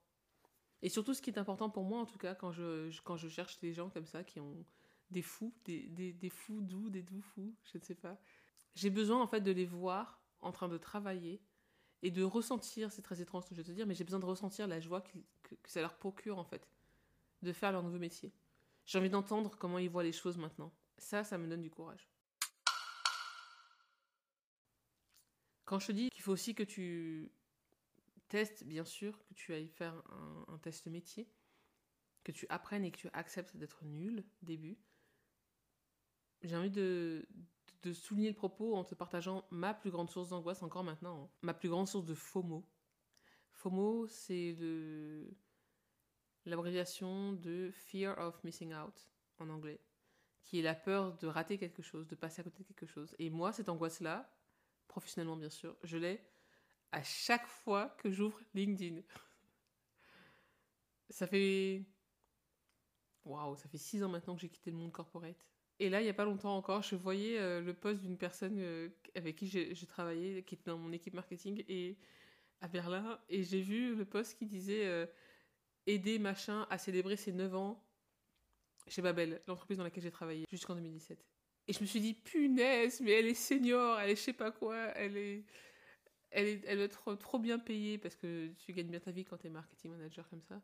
Et 0.82 0.88
surtout, 0.88 1.12
ce 1.12 1.20
qui 1.20 1.30
est 1.30 1.38
important 1.40 1.68
pour 1.68 1.82
moi, 1.82 1.98
en 1.98 2.06
tout 2.06 2.18
cas, 2.18 2.36
quand 2.36 2.52
je, 2.52 2.96
quand 3.02 3.16
je 3.16 3.26
cherche 3.26 3.58
des 3.58 3.72
gens 3.72 3.90
comme 3.90 4.06
ça 4.06 4.22
qui 4.22 4.38
ont 4.38 4.64
des 5.10 5.22
fous, 5.22 5.52
des, 5.64 5.88
des, 5.88 6.12
des 6.12 6.30
fous 6.30 6.60
doux, 6.60 6.90
des 6.90 7.02
doux 7.02 7.22
fous, 7.22 7.56
je 7.64 7.76
ne 7.76 7.82
sais 7.82 7.96
pas, 7.96 8.20
j'ai 8.76 8.90
besoin 8.90 9.20
en 9.20 9.26
fait 9.26 9.40
de 9.40 9.50
les 9.50 9.66
voir 9.66 10.22
en 10.38 10.52
train 10.52 10.68
de 10.68 10.78
travailler 10.78 11.42
et 12.02 12.10
de 12.10 12.22
ressentir, 12.22 12.90
c'est 12.92 13.02
très 13.02 13.20
étrange 13.20 13.44
ce 13.44 13.50
que 13.50 13.54
je 13.54 13.60
vais 13.60 13.66
te 13.66 13.72
dire, 13.72 13.86
mais 13.86 13.94
j'ai 13.94 14.04
besoin 14.04 14.20
de 14.20 14.24
ressentir 14.24 14.66
la 14.66 14.80
joie 14.80 15.02
que, 15.02 15.18
ça 15.66 15.80
leur 15.80 15.96
procure 15.96 16.38
en 16.38 16.44
fait, 16.44 16.68
de 17.42 17.52
faire 17.52 17.72
leur 17.72 17.82
nouveau 17.82 17.98
métier. 17.98 18.32
J'ai 18.86 18.98
envie 18.98 19.10
d'entendre 19.10 19.56
comment 19.58 19.78
ils 19.78 19.90
voient 19.90 20.02
les 20.02 20.12
choses 20.12 20.38
maintenant. 20.38 20.72
Ça, 20.98 21.24
ça 21.24 21.38
me 21.38 21.48
donne 21.48 21.62
du 21.62 21.70
courage. 21.70 22.08
Quand 25.64 25.78
je 25.78 25.88
te 25.88 25.92
dis 25.92 26.10
qu'il 26.10 26.22
faut 26.22 26.32
aussi 26.32 26.54
que 26.54 26.62
tu 26.62 27.30
testes, 28.28 28.64
bien 28.64 28.84
sûr, 28.84 29.18
que 29.26 29.34
tu 29.34 29.54
ailles 29.54 29.68
faire 29.68 29.94
un, 30.10 30.54
un 30.54 30.58
test 30.58 30.86
métier, 30.86 31.28
que 32.24 32.32
tu 32.32 32.46
apprennes 32.48 32.84
et 32.84 32.90
que 32.90 32.98
tu 32.98 33.08
acceptes 33.12 33.56
d'être 33.56 33.84
nul 33.84 34.24
début, 34.42 34.78
j'ai 36.42 36.56
envie 36.56 36.70
de, 36.70 37.26
de 37.82 37.92
souligner 37.92 38.28
le 38.28 38.36
propos 38.36 38.74
en 38.76 38.84
te 38.84 38.94
partageant 38.94 39.46
ma 39.50 39.74
plus 39.74 39.90
grande 39.90 40.10
source 40.10 40.28
d'angoisse 40.28 40.62
encore 40.62 40.84
maintenant. 40.84 41.24
Hein. 41.24 41.30
Ma 41.42 41.54
plus 41.54 41.68
grande 41.68 41.88
source 41.88 42.06
de 42.06 42.14
FOMO. 42.14 42.66
FOMO, 43.52 44.06
c'est 44.06 44.56
l'abréviation 46.44 47.32
de 47.34 47.70
Fear 47.70 48.18
of 48.18 48.42
Missing 48.44 48.74
Out 48.74 49.08
en 49.38 49.48
anglais. 49.48 49.80
qui 50.42 50.58
est 50.58 50.62
la 50.62 50.74
peur 50.74 51.16
de 51.18 51.26
rater 51.26 51.58
quelque 51.58 51.82
chose, 51.82 52.08
de 52.08 52.16
passer 52.16 52.40
à 52.40 52.44
côté 52.44 52.62
de 52.62 52.68
quelque 52.68 52.86
chose. 52.86 53.14
Et 53.18 53.30
moi, 53.30 53.52
cette 53.52 53.68
angoisse-là, 53.68 54.28
professionnellement 54.88 55.36
bien 55.36 55.50
sûr, 55.50 55.76
je 55.84 55.96
l'ai 55.96 56.20
à 56.92 57.02
chaque 57.02 57.46
fois 57.46 57.88
que 57.98 58.10
j'ouvre 58.10 58.40
LinkedIn. 58.54 59.02
Ça 61.10 61.26
fait. 61.26 61.84
Waouh, 63.24 63.56
ça 63.56 63.68
fait 63.68 63.78
six 63.78 64.02
ans 64.02 64.08
maintenant 64.08 64.34
que 64.34 64.40
j'ai 64.40 64.48
quitté 64.48 64.70
le 64.70 64.76
monde 64.76 64.92
corporate. 64.92 65.49
Et 65.80 65.88
là, 65.88 66.02
il 66.02 66.04
n'y 66.04 66.10
a 66.10 66.14
pas 66.14 66.26
longtemps 66.26 66.54
encore, 66.54 66.82
je 66.82 66.94
voyais 66.94 67.38
euh, 67.38 67.62
le 67.62 67.72
poste 67.72 68.02
d'une 68.02 68.18
personne 68.18 68.56
euh, 68.58 68.90
avec 69.14 69.36
qui 69.36 69.46
j'ai 69.46 69.86
travaillé, 69.86 70.42
qui 70.42 70.54
était 70.54 70.70
dans 70.70 70.76
mon 70.76 70.92
équipe 70.92 71.14
marketing 71.14 71.64
et 71.68 71.96
à 72.60 72.68
Berlin, 72.68 73.18
et 73.30 73.42
j'ai 73.42 73.62
vu 73.62 73.94
le 73.94 74.04
poste 74.04 74.36
qui 74.36 74.44
disait 74.44 74.84
euh, 74.84 75.06
aider 75.86 76.18
machin 76.18 76.66
à 76.68 76.76
célébrer 76.76 77.16
ses 77.16 77.32
9 77.32 77.54
ans 77.54 77.82
chez 78.88 79.00
Babel, 79.00 79.40
l'entreprise 79.46 79.78
dans 79.78 79.84
laquelle 79.84 80.02
j'ai 80.02 80.10
travaillé 80.10 80.44
jusqu'en 80.50 80.74
2017. 80.74 81.18
Et 81.66 81.72
je 81.72 81.80
me 81.80 81.86
suis 81.86 82.00
dit, 82.00 82.12
punaise, 82.12 83.00
mais 83.00 83.12
elle 83.12 83.28
est 83.28 83.34
senior, 83.34 83.98
elle 84.00 84.10
est 84.10 84.16
je 84.16 84.20
sais 84.20 84.32
pas 84.34 84.50
quoi, 84.50 84.76
elle 84.96 85.16
est. 85.16 85.44
Elle, 86.32 86.46
est, 86.46 86.64
elle 86.66 86.78
doit 86.78 87.16
trop, 87.16 87.40
bien 87.40 87.58
payée 87.58 87.98
parce 87.98 88.14
que 88.14 88.52
tu 88.58 88.72
gagnes 88.72 88.86
bien 88.86 89.00
ta 89.00 89.10
vie 89.10 89.24
quand 89.24 89.36
tu 89.36 89.48
es 89.48 89.50
marketing 89.50 89.90
manager 89.90 90.28
comme 90.28 90.42
ça. 90.42 90.62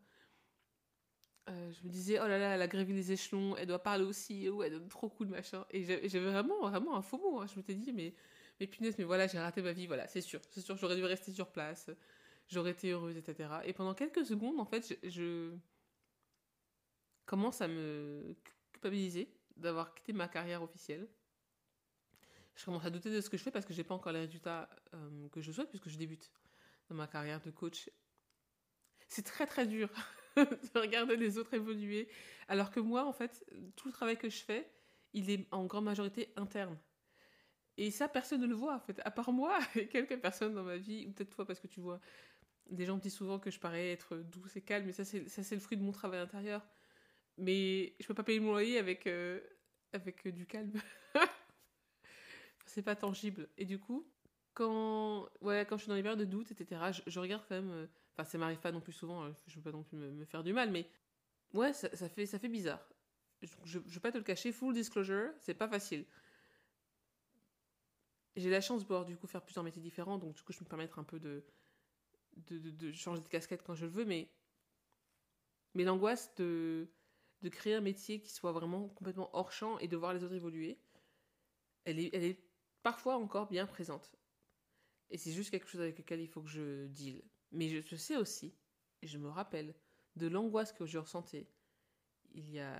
Euh, 1.48 1.72
je 1.72 1.86
me 1.86 1.92
disais, 1.92 2.18
oh 2.20 2.26
là 2.26 2.38
là, 2.38 2.54
elle 2.54 2.62
a 2.62 2.66
grévé 2.66 2.92
les 2.92 3.12
échelons, 3.12 3.56
elle 3.56 3.68
doit 3.68 3.82
parler 3.82 4.04
aussi, 4.04 4.48
oh, 4.48 4.62
elle 4.62 4.72
donne 4.72 4.88
trop 4.88 5.08
cool, 5.08 5.28
machin. 5.28 5.64
Et 5.70 5.84
j'avais 5.84 6.30
vraiment, 6.30 6.60
vraiment 6.68 6.96
un 6.96 7.02
faux 7.02 7.18
mot. 7.18 7.40
Hein. 7.40 7.46
Je 7.46 7.56
m'étais 7.56 7.74
dit, 7.74 7.92
mais, 7.92 8.14
mais 8.58 8.66
punaise, 8.66 8.96
mais 8.98 9.04
voilà, 9.04 9.26
j'ai 9.26 9.38
raté 9.38 9.62
ma 9.62 9.72
vie, 9.72 9.86
voilà, 9.86 10.08
c'est 10.08 10.20
sûr, 10.20 10.40
c'est 10.50 10.60
sûr, 10.60 10.76
j'aurais 10.76 10.96
dû 10.96 11.04
rester 11.04 11.32
sur 11.32 11.52
place, 11.52 11.90
j'aurais 12.48 12.72
été 12.72 12.90
heureuse, 12.90 13.16
etc. 13.16 13.48
Et 13.64 13.72
pendant 13.72 13.94
quelques 13.94 14.24
secondes, 14.24 14.58
en 14.58 14.64
fait, 14.64 14.98
je, 15.04 15.54
commence 17.26 17.60
à 17.60 17.68
me 17.68 18.36
culpabiliser 18.72 19.28
d'avoir 19.56 19.94
quitté 19.94 20.12
ma 20.12 20.28
carrière 20.28 20.62
officielle. 20.62 21.06
Je 22.54 22.64
commence 22.64 22.84
à 22.86 22.90
douter 22.90 23.10
de 23.10 23.20
ce 23.20 23.28
que 23.28 23.36
je 23.36 23.42
fais 23.42 23.50
parce 23.50 23.66
que 23.66 23.74
j'ai 23.74 23.84
pas 23.84 23.94
encore 23.94 24.12
les 24.12 24.20
résultats 24.20 24.70
euh, 24.94 25.28
que 25.28 25.42
je 25.42 25.52
souhaite 25.52 25.68
puisque 25.68 25.90
je 25.90 25.98
débute 25.98 26.30
dans 26.88 26.94
ma 26.94 27.06
carrière 27.06 27.40
de 27.40 27.50
coach. 27.50 27.90
C'est 29.08 29.24
très 29.24 29.46
très 29.46 29.66
dur 29.66 29.90
de 30.74 30.78
regarder 30.78 31.16
les 31.16 31.38
autres 31.38 31.54
évoluer, 31.54 32.08
alors 32.48 32.70
que 32.70 32.80
moi, 32.80 33.04
en 33.04 33.12
fait, 33.12 33.44
tout 33.76 33.88
le 33.88 33.92
travail 33.92 34.16
que 34.16 34.28
je 34.28 34.42
fais, 34.42 34.70
il 35.12 35.30
est 35.30 35.46
en 35.50 35.64
grande 35.64 35.84
majorité 35.84 36.32
interne. 36.36 36.78
Et 37.78 37.90
ça, 37.90 38.08
personne 38.08 38.40
ne 38.40 38.46
le 38.46 38.54
voit, 38.54 38.74
en 38.74 38.80
fait, 38.80 39.00
à 39.04 39.10
part 39.10 39.32
moi 39.32 39.58
et 39.76 39.88
quelques 39.88 40.18
personnes 40.20 40.54
dans 40.54 40.62
ma 40.62 40.76
vie, 40.76 41.06
ou 41.06 41.12
peut-être 41.12 41.30
toi, 41.30 41.46
parce 41.46 41.60
que 41.60 41.66
tu 41.66 41.80
vois, 41.80 42.00
des 42.70 42.84
gens 42.84 42.96
me 42.96 43.00
disent 43.00 43.14
souvent 43.14 43.38
que 43.38 43.50
je 43.50 43.58
parais 43.58 43.92
être 43.92 44.16
douce 44.16 44.56
et 44.56 44.62
calme, 44.62 44.86
mais 44.86 44.92
ça, 44.92 45.04
c'est 45.04 45.54
le 45.54 45.60
fruit 45.60 45.78
de 45.78 45.82
mon 45.82 45.92
travail 45.92 46.20
intérieur. 46.20 46.66
Mais 47.38 47.94
je 48.00 48.06
peux 48.06 48.14
pas 48.14 48.24
payer 48.24 48.40
mon 48.40 48.52
loyer 48.52 48.78
avec, 48.78 49.06
euh, 49.06 49.40
avec 49.92 50.26
du 50.28 50.46
calme. 50.46 50.72
c'est 52.66 52.82
pas 52.82 52.96
tangible. 52.96 53.48
Et 53.58 53.66
du 53.66 53.78
coup, 53.78 54.06
quand, 54.54 55.28
ouais, 55.42 55.66
quand 55.68 55.76
je 55.76 55.82
suis 55.82 55.88
dans 55.88 55.96
les 55.96 56.02
périodes 56.02 56.18
de 56.18 56.24
doute, 56.24 56.50
etc., 56.50 56.80
je, 57.06 57.20
regarde 57.20 57.44
quand 57.48 57.60
même. 57.60 57.88
Enfin, 58.16 58.24
ça 58.24 58.38
m'arrive 58.38 58.60
pas 58.60 58.72
non 58.72 58.80
plus 58.80 58.94
souvent, 58.94 59.24
hein, 59.24 59.34
je 59.46 59.56
veux 59.56 59.62
pas 59.62 59.72
non 59.72 59.82
plus 59.82 59.96
me, 59.98 60.24
faire 60.24 60.42
du 60.42 60.54
mal, 60.54 60.70
mais 60.70 60.88
ouais, 61.52 61.72
ça, 61.74 61.94
ça, 61.94 62.08
fait, 62.08 62.24
ça 62.24 62.38
fait 62.38 62.48
bizarre. 62.48 62.80
Je, 63.42 63.48
je 63.64 63.78
vais 63.78 64.00
pas 64.00 64.10
te 64.10 64.16
le 64.16 64.24
cacher, 64.24 64.52
full 64.52 64.72
disclosure, 64.72 65.30
c'est 65.38 65.54
pas 65.54 65.68
facile. 65.68 66.06
J'ai 68.36 68.48
la 68.48 68.62
chance 68.62 68.80
de 68.80 68.86
pouvoir 68.86 69.04
du 69.04 69.16
coup 69.16 69.26
faire 69.26 69.42
plusieurs 69.42 69.64
métiers 69.64 69.82
différents, 69.82 70.18
donc 70.18 70.34
du 70.34 70.42
coup 70.42 70.52
je 70.52 70.58
peux 70.58 70.64
me 70.64 70.68
permettre 70.70 70.98
un 70.98 71.04
peu 71.04 71.20
de, 71.20 71.44
de, 72.36 72.58
de, 72.58 72.70
de 72.70 72.92
changer 72.92 73.20
de 73.20 73.28
casquette 73.28 73.62
quand 73.62 73.74
je 73.74 73.84
le 73.84 73.90
veux, 73.90 74.04
mais, 74.06 74.30
mais 75.74 75.84
l'angoisse 75.84 76.34
de, 76.36 76.88
de 77.42 77.48
créer 77.48 77.74
un 77.74 77.80
métier 77.80 78.20
qui 78.20 78.32
soit 78.32 78.52
vraiment 78.52 78.88
complètement 78.88 79.30
hors 79.34 79.52
champ 79.52 79.78
et 79.78 79.88
de 79.88 79.96
voir 79.96 80.14
les 80.14 80.24
autres 80.24 80.34
évoluer, 80.34 80.80
elle 81.84 81.98
est, 81.98 82.10
elle 82.14 82.24
est 82.24 82.40
parfois 82.82 83.16
encore 83.16 83.48
bien 83.48 83.66
présente. 83.66 84.12
Et 85.10 85.18
c'est 85.18 85.32
juste 85.32 85.50
quelque 85.50 85.68
chose 85.68 85.80
avec 85.80 85.98
lequel 85.98 86.20
il 86.20 86.28
faut 86.28 86.42
que 86.42 86.48
je 86.48 86.86
deal. 86.86 87.22
Mais 87.56 87.68
je, 87.68 87.96
sais 87.96 88.16
aussi, 88.16 88.54
et 89.00 89.06
je 89.06 89.16
me 89.16 89.30
rappelle, 89.30 89.74
de 90.14 90.26
l'angoisse 90.26 90.72
que 90.72 90.84
je 90.84 90.98
ressentais 90.98 91.48
il 92.34 92.50
y 92.50 92.60
a 92.60 92.78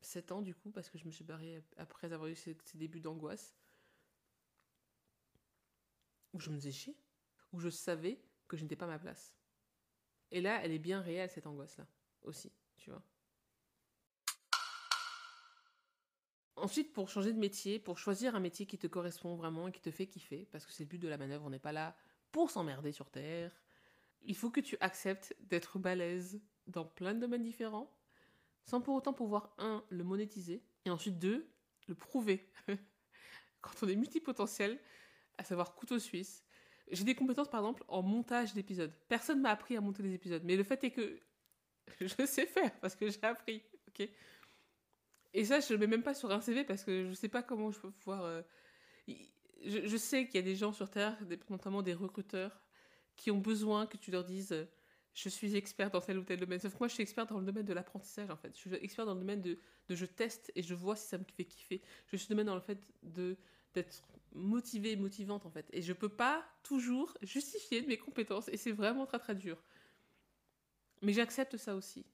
sept 0.00 0.30
ans 0.30 0.40
du 0.40 0.54
coup, 0.54 0.70
parce 0.70 0.88
que 0.88 0.98
je 0.98 1.04
me 1.04 1.10
suis 1.10 1.24
barrée 1.24 1.64
après 1.76 2.12
avoir 2.12 2.30
eu 2.30 2.36
ces, 2.36 2.56
ces 2.64 2.78
débuts 2.78 3.00
d'angoisse, 3.00 3.56
où 6.32 6.38
je 6.38 6.50
me 6.50 6.56
faisais 6.56 6.70
chier, 6.70 6.96
où 7.52 7.58
je 7.58 7.68
savais 7.68 8.20
que 8.46 8.56
je 8.56 8.62
n'étais 8.62 8.76
pas 8.76 8.84
à 8.84 8.88
ma 8.88 9.00
place. 9.00 9.34
Et 10.30 10.40
là, 10.40 10.60
elle 10.62 10.70
est 10.70 10.78
bien 10.78 11.00
réelle, 11.00 11.30
cette 11.30 11.48
angoisse-là, 11.48 11.86
aussi, 12.22 12.52
tu 12.76 12.90
vois. 12.90 13.02
Ensuite, 16.54 16.92
pour 16.92 17.08
changer 17.08 17.32
de 17.32 17.38
métier, 17.38 17.80
pour 17.80 17.98
choisir 17.98 18.36
un 18.36 18.40
métier 18.40 18.64
qui 18.64 18.78
te 18.78 18.86
correspond 18.86 19.34
vraiment 19.34 19.66
et 19.66 19.72
qui 19.72 19.80
te 19.80 19.90
fait 19.90 20.06
kiffer, 20.06 20.46
parce 20.52 20.64
que 20.64 20.72
c'est 20.72 20.84
le 20.84 20.88
but 20.88 20.98
de 20.98 21.08
la 21.08 21.18
manœuvre, 21.18 21.44
on 21.44 21.50
n'est 21.50 21.58
pas 21.58 21.72
là 21.72 21.96
pour 22.30 22.50
s'emmerder 22.50 22.92
sur 22.92 23.10
Terre, 23.10 23.52
il 24.24 24.36
faut 24.36 24.50
que 24.50 24.60
tu 24.60 24.76
acceptes 24.80 25.34
d'être 25.40 25.78
balèze 25.78 26.40
dans 26.66 26.84
plein 26.84 27.14
de 27.14 27.20
domaines 27.20 27.42
différents, 27.42 27.94
sans 28.64 28.80
pour 28.80 28.94
autant 28.94 29.12
pouvoir, 29.12 29.54
un, 29.58 29.84
le 29.90 30.04
monétiser, 30.04 30.62
et 30.84 30.90
ensuite, 30.90 31.18
deux, 31.18 31.48
le 31.86 31.94
prouver. 31.94 32.50
Quand 33.60 33.82
on 33.82 33.88
est 33.88 33.96
multipotentiel, 33.96 34.78
à 35.38 35.44
savoir 35.44 35.74
couteau 35.74 35.98
suisse, 35.98 36.44
j'ai 36.90 37.04
des 37.04 37.14
compétences, 37.14 37.48
par 37.48 37.60
exemple, 37.60 37.84
en 37.88 38.02
montage 38.02 38.54
d'épisodes. 38.54 38.92
Personne 39.08 39.40
m'a 39.40 39.50
appris 39.50 39.76
à 39.76 39.80
monter 39.80 40.02
des 40.02 40.14
épisodes, 40.14 40.42
mais 40.44 40.56
le 40.56 40.64
fait 40.64 40.82
est 40.84 40.90
que 40.90 41.20
je 42.00 42.26
sais 42.26 42.46
faire, 42.46 42.78
parce 42.80 42.94
que 42.94 43.08
j'ai 43.08 43.22
appris, 43.22 43.62
ok? 43.88 44.08
Et 45.34 45.44
ça, 45.44 45.60
je 45.60 45.72
le 45.72 45.78
mets 45.78 45.88
même 45.88 46.02
pas 46.02 46.14
sur 46.14 46.30
un 46.30 46.40
CV 46.40 46.62
parce 46.64 46.84
que 46.84 47.08
je 47.08 47.12
sais 47.12 47.28
pas 47.28 47.42
comment 47.42 47.72
je 47.72 47.80
peux 47.80 47.90
pouvoir. 47.90 48.22
Euh, 48.22 48.42
je, 49.64 49.96
sais 49.96 50.26
qu'il 50.26 50.36
y 50.36 50.38
a 50.38 50.42
des 50.42 50.54
gens 50.54 50.72
sur 50.72 50.88
Terre, 50.90 51.18
notamment 51.50 51.82
des 51.82 51.92
recruteurs, 51.94 52.62
qui 53.16 53.30
ont 53.30 53.38
besoin 53.38 53.86
que 53.86 53.96
tu 53.96 54.10
leur 54.10 54.24
dises 54.24 54.52
euh, 54.52 54.64
je 55.14 55.28
suis 55.28 55.54
expert 55.54 55.90
dans 55.90 56.00
tel 56.00 56.18
ou 56.18 56.24
tel 56.24 56.40
domaine. 56.40 56.58
Sauf 56.58 56.72
que 56.72 56.78
moi, 56.80 56.88
je 56.88 56.94
suis 56.94 57.02
expert 57.02 57.26
dans 57.26 57.38
le 57.38 57.46
domaine 57.46 57.64
de 57.64 57.72
l'apprentissage, 57.72 58.30
en 58.30 58.36
fait. 58.36 58.50
Je 58.52 58.58
suis 58.58 58.74
expert 58.74 59.06
dans 59.06 59.14
le 59.14 59.20
domaine 59.20 59.40
de, 59.40 59.58
de 59.88 59.94
je 59.94 60.06
teste 60.06 60.50
et 60.56 60.62
je 60.62 60.74
vois 60.74 60.96
si 60.96 61.06
ça 61.06 61.18
me 61.18 61.24
fait 61.36 61.44
kiffer. 61.44 61.80
Je 62.08 62.16
suis 62.16 62.28
domaine 62.28 62.46
dans 62.46 62.56
le 62.56 62.60
fait 62.60 62.92
de 63.02 63.36
d'être 63.74 64.02
motivée 64.32 64.92
et 64.92 64.96
motivante, 64.96 65.46
en 65.46 65.50
fait. 65.50 65.66
Et 65.72 65.82
je 65.82 65.92
peux 65.92 66.08
pas 66.08 66.44
toujours 66.62 67.16
justifier 67.22 67.82
mes 67.82 67.96
compétences 67.96 68.48
et 68.48 68.56
c'est 68.56 68.72
vraiment 68.72 69.06
très 69.06 69.18
très 69.18 69.34
dur. 69.34 69.62
Mais 71.02 71.12
j'accepte 71.12 71.56
ça 71.56 71.76
aussi 71.76 72.04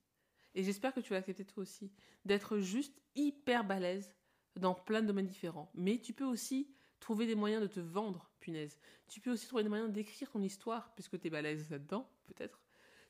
et 0.55 0.65
j'espère 0.65 0.93
que 0.93 1.01
tu 1.01 1.11
vas 1.11 1.19
accepter 1.19 1.45
toi 1.45 1.63
aussi, 1.63 1.93
d'être 2.25 2.59
juste 2.59 3.01
hyper 3.15 3.65
balèze 3.65 4.15
dans 4.57 4.75
plein 4.75 5.03
de 5.03 5.07
domaines 5.07 5.27
différents. 5.27 5.71
Mais 5.75 5.99
tu 5.99 6.13
peux 6.13 6.25
aussi 6.25 6.69
trouver 7.01 7.27
des 7.27 7.35
moyens 7.35 7.63
de 7.63 7.67
te 7.67 7.81
vendre, 7.81 8.31
punaise. 8.39 8.79
Tu 9.09 9.21
peux 9.21 9.33
aussi 9.33 9.47
trouver 9.47 9.63
des 9.63 9.69
moyens 9.69 9.91
d'écrire 9.91 10.31
ton 10.31 10.43
histoire, 10.43 10.95
puisque 10.95 11.19
tu 11.19 11.27
es 11.27 11.31
balèze 11.31 11.71
là-dedans, 11.71 12.09
peut-être. 12.27 12.63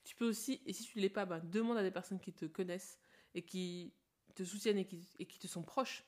Tu 0.05 0.17
peux 0.17 0.27
aussi, 0.27 0.63
et 0.65 0.73
si 0.73 0.85
tu 0.85 0.99
ne 0.99 1.03
l'es 1.03 1.11
pas, 1.11 1.27
ben, 1.27 1.41
demande 1.41 1.77
à 1.77 1.83
des 1.83 1.91
personnes 1.91 2.21
qui 2.21 2.33
te 2.33 2.47
connaissent 2.47 2.99
et 3.35 3.43
qui 3.43 3.93
te 4.35 4.45
soutiennent 4.45 4.79
et 4.79 4.87
qui, 4.87 5.39
te 5.39 5.47
sont 5.47 5.63
proches, 5.63 6.05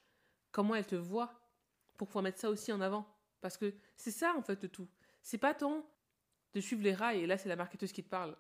comment 0.51 0.75
elles 0.75 0.87
te 0.87 0.95
voient, 0.95 1.33
pour 1.99 2.09
pouvoir 2.09 2.23
mettre 2.23 2.39
ça 2.39 2.49
aussi 2.49 2.73
en 2.73 2.81
avant. 2.81 3.07
Parce 3.41 3.59
que 3.59 3.75
c'est 3.97 4.11
ça, 4.11 4.35
en 4.37 4.43
fait, 4.43 4.63
de 4.63 4.67
tout. 4.67 4.89
C'est 5.21 5.39
pas 5.39 5.55
tant 5.55 5.87
de 6.55 6.61
suivre 6.61 6.83
les 6.83 6.95
rails, 6.95 7.21
et 7.21 7.27
là, 7.27 7.37
c'est 7.37 7.49
la 7.49 7.57
marketeuse 7.57 7.93
qui 7.93 8.03
te 8.03 8.09
parle. 8.09 8.37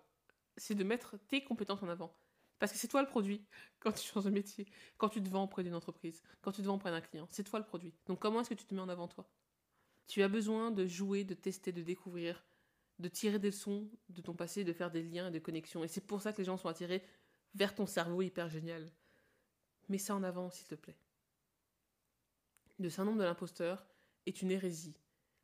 C'est 0.57 0.75
de 0.75 0.85
mettre 0.85 1.17
tes 1.29 1.45
compétences 1.45 1.83
en 1.83 1.89
avant. 1.89 2.15
Parce 2.59 2.73
que 2.73 2.79
c'est 2.79 2.89
toi 2.89 3.03
le 3.03 3.09
produit 3.09 3.45
quand 3.81 3.93
tu 3.93 4.07
changes 4.07 4.25
de 4.25 4.31
métier, 4.31 4.67
quand 4.97 5.09
tu 5.09 5.23
te 5.23 5.29
vends 5.29 5.45
auprès 5.45 5.65
d'une 5.65 5.75
entreprise, 5.75 6.23
quand 6.41 6.53
tu 6.53 6.63
te 6.63 6.67
vends 6.67 6.77
auprès 6.77 6.91
d'un 6.91 7.01
client. 7.01 7.27
C'est 7.31 7.45
toi 7.45 7.59
le 7.59 7.65
produit. 7.65 7.95
Donc 8.07 8.21
comment 8.21 8.41
est-ce 8.41 8.51
que 8.51 8.55
tu 8.55 8.65
te 8.65 8.75
mets 8.75 8.81
en 8.81 8.89
avant 8.89 9.09
toi? 9.09 9.29
Tu 10.07 10.23
as 10.23 10.29
besoin 10.29 10.71
de 10.71 10.87
jouer, 10.87 11.25
de 11.25 11.35
tester, 11.35 11.73
de 11.73 11.83
découvrir, 11.83 12.45
de 12.99 13.09
tirer 13.09 13.39
des 13.39 13.49
leçons 13.49 13.91
de 14.09 14.21
ton 14.21 14.35
passé, 14.35 14.65
de 14.65 14.73
faire 14.73 14.91
des 14.91 15.03
liens 15.03 15.29
et 15.29 15.31
des 15.31 15.41
connexions. 15.41 15.83
Et 15.83 15.89
c'est 15.89 16.07
pour 16.07 16.23
ça 16.23 16.33
que 16.33 16.39
les 16.39 16.45
gens 16.45 16.57
sont 16.57 16.69
attirés 16.69 17.03
vers 17.55 17.75
ton 17.75 17.87
cerveau 17.87 18.23
hyper 18.23 18.49
génial. 18.49 18.91
Mets 19.89 19.99
ça 19.99 20.15
en 20.15 20.23
avant, 20.23 20.51
s'il 20.51 20.69
te 20.69 20.75
plaît. 20.75 20.97
Le 22.79 22.91
syndrome 22.91 23.19
de 23.19 23.25
l'imposteur 23.25 23.87
est 24.27 24.43
une 24.43 24.51
hérésie. 24.51 24.97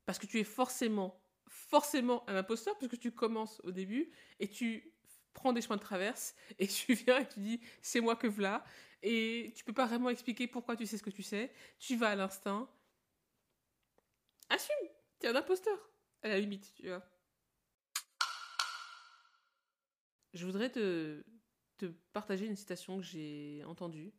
Parce 0.06 0.18
que 0.18 0.26
tu 0.26 0.38
es 0.38 0.44
forcément, 0.44 1.20
forcément 1.48 2.28
un 2.28 2.36
imposteur, 2.36 2.76
puisque 2.78 2.98
tu 2.98 3.12
commences 3.12 3.60
au 3.64 3.72
début 3.72 4.10
et 4.40 4.48
tu 4.48 4.92
prends 5.38 5.52
des 5.52 5.60
chemins 5.60 5.76
de 5.76 5.80
traverse 5.80 6.34
et 6.58 6.66
tu 6.78 6.94
viens 6.94 7.20
et 7.20 7.28
tu 7.28 7.38
dis 7.40 7.60
c'est 7.80 8.00
moi 8.00 8.16
que 8.16 8.26
voilà 8.26 8.64
et 9.02 9.52
tu 9.54 9.64
peux 9.64 9.72
pas 9.72 9.86
vraiment 9.86 10.10
expliquer 10.10 10.48
pourquoi 10.48 10.76
tu 10.76 10.84
sais 10.84 10.98
ce 10.98 11.02
que 11.04 11.10
tu 11.10 11.22
sais. 11.22 11.52
Tu 11.78 11.96
vas 11.96 12.10
à 12.10 12.16
l'instinct. 12.16 12.68
Assume. 14.48 14.88
T'es 15.20 15.28
un 15.28 15.36
imposteur. 15.36 15.78
À 16.22 16.28
la 16.28 16.40
limite 16.40 16.74
tu 16.74 16.88
vois. 16.88 17.04
Je 20.34 20.44
voudrais 20.44 20.70
te, 20.70 21.24
te 21.78 21.86
partager 22.12 22.46
une 22.46 22.56
citation 22.56 22.98
que 22.98 23.04
j'ai 23.04 23.62
entendue. 23.64 24.12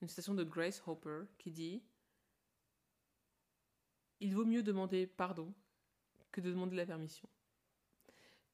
Une 0.00 0.08
citation 0.08 0.34
de 0.34 0.42
Grace 0.42 0.82
Hopper 0.86 1.24
qui 1.38 1.50
dit 1.50 1.82
il 4.20 4.34
vaut 4.34 4.44
mieux 4.44 4.62
demander 4.62 5.06
pardon 5.06 5.52
que 6.30 6.40
de 6.40 6.50
demander 6.50 6.76
la 6.76 6.86
permission 6.86 7.28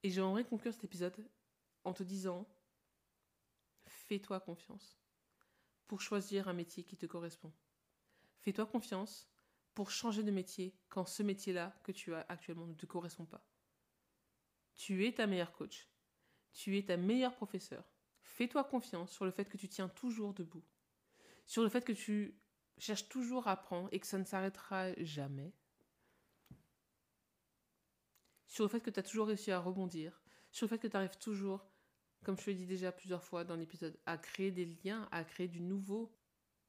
et 0.02 0.10
j'aimerais 0.10 0.44
conclure 0.44 0.72
cet 0.72 0.84
épisode 0.84 1.14
en 1.88 1.92
te 1.94 2.02
disant 2.02 2.46
fais-toi 3.86 4.40
confiance 4.40 5.00
pour 5.86 6.00
choisir 6.00 6.48
un 6.48 6.52
métier 6.52 6.84
qui 6.84 6.96
te 6.96 7.06
correspond. 7.06 7.52
Fais-toi 8.40 8.66
confiance 8.66 9.28
pour 9.74 9.90
changer 9.90 10.22
de 10.22 10.30
métier 10.30 10.76
quand 10.88 11.06
ce 11.06 11.22
métier-là 11.22 11.74
que 11.82 11.92
tu 11.92 12.14
as 12.14 12.26
actuellement 12.28 12.66
ne 12.66 12.74
te 12.74 12.86
correspond 12.86 13.24
pas. 13.24 13.44
Tu 14.74 15.06
es 15.06 15.12
ta 15.12 15.26
meilleure 15.26 15.52
coach. 15.52 15.88
Tu 16.52 16.76
es 16.76 16.84
ta 16.84 16.96
meilleure 16.96 17.34
professeure. 17.34 17.84
Fais-toi 18.20 18.64
confiance 18.64 19.10
sur 19.10 19.24
le 19.24 19.30
fait 19.30 19.46
que 19.46 19.56
tu 19.56 19.68
tiens 19.68 19.88
toujours 19.88 20.34
debout. 20.34 20.64
Sur 21.46 21.62
le 21.62 21.68
fait 21.68 21.84
que 21.84 21.92
tu 21.92 22.38
cherches 22.76 23.08
toujours 23.08 23.48
à 23.48 23.52
apprendre 23.52 23.88
et 23.92 23.98
que 23.98 24.06
ça 24.06 24.18
ne 24.18 24.24
s'arrêtera 24.24 24.92
jamais. 25.02 25.52
Sur 28.46 28.64
le 28.64 28.68
fait 28.68 28.80
que 28.80 28.90
tu 28.90 29.00
as 29.00 29.02
toujours 29.02 29.28
réussi 29.28 29.50
à 29.50 29.58
rebondir. 29.58 30.22
Sur 30.50 30.66
le 30.66 30.68
fait 30.70 30.78
que 30.78 30.86
tu 30.86 30.96
arrives 30.96 31.18
toujours, 31.18 31.66
comme 32.24 32.38
je 32.38 32.44
te 32.44 32.50
dit 32.50 32.66
déjà 32.66 32.92
plusieurs 32.92 33.24
fois 33.24 33.44
dans 33.44 33.56
l'épisode, 33.56 33.98
à 34.06 34.18
créer 34.18 34.50
des 34.50 34.66
liens, 34.84 35.08
à 35.10 35.24
créer 35.24 35.48
du 35.48 35.60
nouveau. 35.60 36.12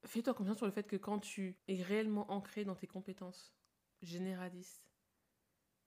Fais-toi 0.05 0.33
confiance 0.33 0.57
sur 0.57 0.65
le 0.65 0.71
fait 0.71 0.87
que 0.87 0.95
quand 0.95 1.19
tu 1.19 1.57
es 1.67 1.81
réellement 1.81 2.31
ancré 2.31 2.63
dans 2.63 2.75
tes 2.75 2.87
compétences 2.87 3.53
généralistes, 4.01 4.89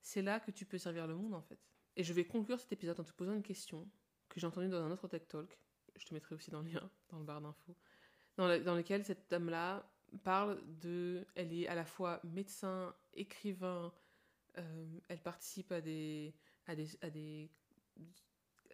c'est 0.03 0.23
là 0.23 0.41
que 0.41 0.51
tu 0.51 0.67
peux 0.67 0.79
servir 0.79 1.07
le 1.07 1.15
monde 1.15 1.35
en 1.35 1.43
fait. 1.43 1.59
Et 1.97 2.05
je 2.05 2.13
vais 2.13 2.25
conclure 2.25 2.61
cet 2.61 2.73
épisode 2.73 2.99
en 3.01 3.05
te 3.05 3.13
posant 3.13 3.33
une 3.33 3.43
question 3.43 3.89
que 4.29 4.41
j'ai 4.41 4.47
entendue 4.47 4.69
dans 4.69 4.83
un 4.83 4.91
autre 4.91 5.09
Tech 5.09 5.29
Talk. 5.29 5.59
Je 5.97 6.07
te 6.07 6.15
mettrai 6.15 6.35
aussi 6.35 6.51
dans 6.51 6.63
le 6.63 6.71
lien, 6.71 6.91
dans 7.11 7.19
le 7.19 7.25
bar 7.25 7.41
d'infos. 7.41 7.77
Dans, 8.37 8.49
lequel 8.49 9.05
cette 9.05 9.31
dame-là 9.31 9.87
parle 10.25 10.63
de. 10.81 11.27
Elle 11.35 11.53
est 11.53 11.69
à 11.69 11.75
la 11.75 11.85
fois 11.85 12.21
médecin, 12.25 12.95
écrivain, 13.13 13.93
euh, 14.59 15.01
elle 15.09 15.21
participe 15.21 15.71
à 15.71 15.81
des, 15.81 16.35
à 16.67 16.75
des, 16.75 16.89
à 17.03 17.11
des, 17.11 17.51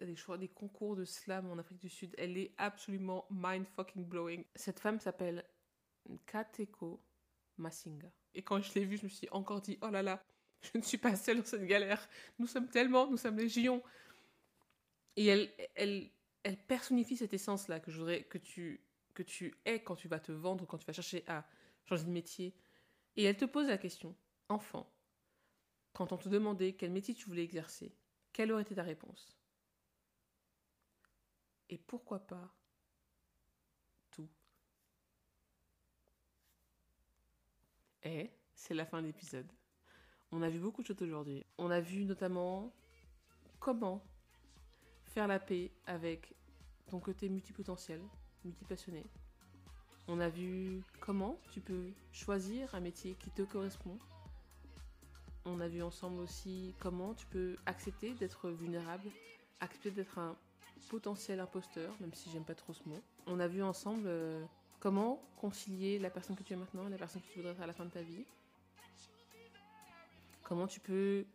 des, 0.05 0.47
concours 0.47 0.95
de 0.95 1.05
slam 1.05 1.49
en 1.49 1.57
Afrique 1.57 1.79
du 1.79 1.89
Sud. 1.89 2.13
Elle 2.17 2.37
est 2.37 2.53
absolument 2.57 3.25
mind 3.29 3.65
fucking 3.75 4.05
blowing. 4.05 4.43
Cette 4.55 4.79
femme 4.79 4.99
s'appelle 4.99 5.45
Kateko 6.25 7.01
Masinga. 7.57 8.11
Et 8.33 8.41
quand 8.41 8.61
je 8.61 8.73
l'ai 8.73 8.85
vue, 8.85 8.97
je 8.97 9.05
me 9.05 9.09
suis 9.09 9.29
encore 9.31 9.61
dit 9.61 9.77
oh 9.81 9.89
là 9.89 10.01
là, 10.01 10.23
je 10.61 10.77
ne 10.77 10.83
suis 10.83 10.97
pas 10.97 11.15
seule 11.15 11.37
dans 11.37 11.45
cette 11.45 11.65
galère. 11.65 12.07
Nous 12.37 12.47
sommes 12.47 12.67
tellement, 12.67 13.09
nous 13.09 13.17
sommes 13.17 13.37
légion. 13.37 13.83
Et 15.15 15.25
elle, 15.25 15.49
elle, 15.75 16.09
elle 16.43 16.57
personnifie 16.57 17.17
cette 17.17 17.33
essence-là 17.33 17.79
que 17.79 17.91
je 17.91 17.97
voudrais 17.97 18.23
que 18.23 18.37
tu, 18.37 18.81
que 19.13 19.23
tu 19.23 19.55
aies 19.65 19.81
quand 19.81 19.95
tu 19.95 20.07
vas 20.07 20.19
te 20.19 20.31
vendre, 20.31 20.65
quand 20.65 20.77
tu 20.77 20.85
vas 20.85 20.93
chercher 20.93 21.23
à 21.27 21.45
changer 21.85 22.05
de 22.05 22.11
métier. 22.11 22.55
Et 23.15 23.23
elle 23.23 23.37
te 23.37 23.45
pose 23.45 23.67
la 23.67 23.77
question, 23.77 24.15
enfant, 24.47 24.89
quand 25.93 26.11
on 26.11 26.17
te 26.17 26.29
demandait 26.29 26.73
quel 26.73 26.91
métier 26.91 27.13
tu 27.13 27.27
voulais 27.27 27.43
exercer, 27.43 27.93
quelle 28.31 28.51
aurait 28.51 28.61
été 28.61 28.75
ta 28.75 28.83
réponse? 28.83 29.38
Et 31.69 31.77
pourquoi 31.77 32.19
pas 32.19 32.51
tout 34.11 34.27
Et 38.03 38.31
c'est 38.55 38.73
la 38.73 38.85
fin 38.85 39.01
de 39.01 39.07
l'épisode. 39.07 39.51
On 40.31 40.41
a 40.41 40.49
vu 40.49 40.59
beaucoup 40.59 40.81
de 40.81 40.87
choses 40.87 41.01
aujourd'hui. 41.01 41.45
On 41.57 41.69
a 41.69 41.79
vu 41.79 42.05
notamment 42.05 42.73
comment 43.59 44.03
faire 45.05 45.27
la 45.27 45.39
paix 45.39 45.71
avec 45.85 46.33
ton 46.87 46.99
côté 46.99 47.29
multipotentiel, 47.29 48.01
multipassionné. 48.43 49.05
On 50.07 50.19
a 50.19 50.29
vu 50.29 50.83
comment 50.99 51.39
tu 51.51 51.61
peux 51.61 51.91
choisir 52.11 52.73
un 52.73 52.79
métier 52.79 53.13
qui 53.13 53.29
te 53.29 53.43
correspond. 53.43 53.99
On 55.45 55.59
a 55.59 55.67
vu 55.67 55.83
ensemble 55.83 56.19
aussi 56.19 56.73
comment 56.79 57.13
tu 57.13 57.27
peux 57.27 57.57
accepter 57.67 58.13
d'être 58.15 58.49
vulnérable, 58.49 59.09
accepter 59.59 59.91
d'être 59.91 60.17
un 60.17 60.35
potentiel 60.89 61.39
imposteur, 61.39 61.93
même 61.99 62.13
si 62.13 62.29
j'aime 62.31 62.45
pas 62.45 62.55
trop 62.55 62.73
ce 62.73 62.87
mot. 62.87 63.01
On 63.27 63.39
a 63.39 63.47
vu 63.47 63.61
ensemble 63.63 64.03
euh, 64.07 64.43
comment 64.79 65.21
concilier 65.37 65.99
la 65.99 66.09
personne 66.09 66.35
que 66.35 66.43
tu 66.43 66.53
es 66.53 66.55
maintenant 66.55 66.87
et 66.87 66.89
la 66.89 66.97
personne 66.97 67.21
que 67.21 67.27
tu 67.27 67.37
voudrais 67.37 67.51
être 67.51 67.61
à 67.61 67.67
la 67.67 67.73
fin 67.73 67.85
de 67.85 67.91
ta 67.91 68.01
vie. 68.01 68.25
Comment 70.43 70.67
tu 70.67 70.79
peux 70.79 71.25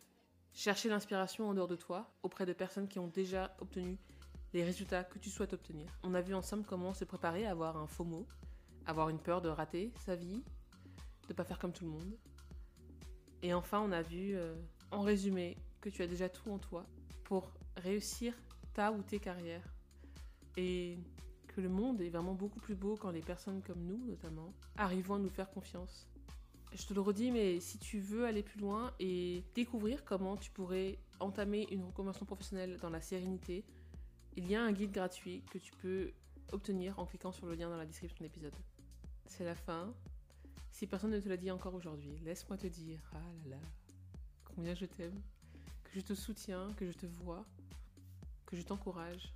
chercher 0.53 0.89
l'inspiration 0.89 1.49
en 1.49 1.53
dehors 1.53 1.67
de 1.67 1.75
toi, 1.75 2.09
auprès 2.23 2.45
de 2.45 2.53
personnes 2.53 2.87
qui 2.87 2.99
ont 2.99 3.07
déjà 3.07 3.55
obtenu 3.59 3.97
les 4.53 4.63
résultats 4.63 5.03
que 5.03 5.19
tu 5.19 5.29
souhaites 5.29 5.53
obtenir. 5.53 5.85
On 6.03 6.13
a 6.13 6.21
vu 6.21 6.33
ensemble 6.33 6.63
comment 6.63 6.93
se 6.93 7.03
préparer 7.03 7.45
à 7.45 7.51
avoir 7.51 7.75
un 7.75 7.87
faux 7.87 8.05
mot, 8.05 8.25
avoir 8.85 9.09
une 9.09 9.19
peur 9.19 9.41
de 9.41 9.49
rater 9.49 9.91
sa 10.05 10.15
vie, 10.15 10.41
de 11.27 11.33
pas 11.33 11.43
faire 11.43 11.59
comme 11.59 11.73
tout 11.73 11.83
le 11.83 11.91
monde. 11.91 12.17
Et 13.41 13.53
enfin, 13.53 13.81
on 13.81 13.91
a 13.91 14.01
vu 14.01 14.35
euh, 14.35 14.55
en 14.91 15.01
résumé 15.01 15.57
que 15.81 15.89
tu 15.89 16.01
as 16.01 16.07
déjà 16.07 16.29
tout 16.29 16.49
en 16.49 16.57
toi 16.57 16.85
pour 17.25 17.51
réussir 17.75 18.33
ta 18.75 18.91
ou 18.91 19.01
tes 19.01 19.19
carrières. 19.19 19.73
Et 20.55 20.99
que 21.47 21.61
le 21.61 21.69
monde 21.69 22.01
est 22.01 22.09
vraiment 22.09 22.35
beaucoup 22.35 22.59
plus 22.59 22.75
beau 22.75 22.95
quand 22.95 23.09
les 23.09 23.21
personnes 23.21 23.61
comme 23.63 23.83
nous, 23.83 23.97
notamment, 24.05 24.53
arrivons 24.77 25.15
à 25.15 25.19
nous 25.19 25.29
faire 25.29 25.49
confiance 25.49 26.07
je 26.75 26.85
te 26.85 26.93
le 26.93 27.01
redis, 27.01 27.31
mais 27.31 27.59
si 27.59 27.77
tu 27.77 27.99
veux 27.99 28.25
aller 28.25 28.43
plus 28.43 28.59
loin 28.59 28.93
et 28.99 29.43
découvrir 29.55 30.03
comment 30.03 30.35
tu 30.35 30.51
pourrais 30.51 30.99
entamer 31.19 31.67
une 31.71 31.83
reconversion 31.83 32.25
professionnelle 32.25 32.77
dans 32.81 32.89
la 32.89 33.01
sérénité, 33.01 33.63
il 34.35 34.47
y 34.49 34.55
a 34.55 34.61
un 34.61 34.71
guide 34.73 34.91
gratuit 34.91 35.43
que 35.49 35.57
tu 35.57 35.71
peux 35.71 36.11
obtenir 36.51 36.99
en 36.99 37.05
cliquant 37.05 37.31
sur 37.31 37.45
le 37.45 37.55
lien 37.55 37.69
dans 37.69 37.77
la 37.77 37.85
description 37.85 38.17
de 38.19 38.23
l'épisode. 38.23 38.55
C'est 39.27 39.45
la 39.45 39.55
fin. 39.55 39.93
Si 40.71 40.85
personne 40.85 41.11
ne 41.11 41.19
te 41.19 41.29
l'a 41.29 41.37
dit 41.37 41.49
encore 41.49 41.73
aujourd'hui, 41.73 42.19
laisse-moi 42.25 42.57
te 42.57 42.67
dire, 42.67 42.99
ah 43.13 43.19
là 43.45 43.51
là, 43.51 43.61
combien 44.43 44.75
je 44.75 44.85
t'aime, 44.85 45.21
que 45.85 45.91
je 45.93 46.01
te 46.01 46.13
soutiens, 46.13 46.73
que 46.75 46.85
je 46.85 46.91
te 46.91 47.05
vois, 47.05 47.45
que 48.45 48.55
je 48.55 48.61
t'encourage. 48.61 49.33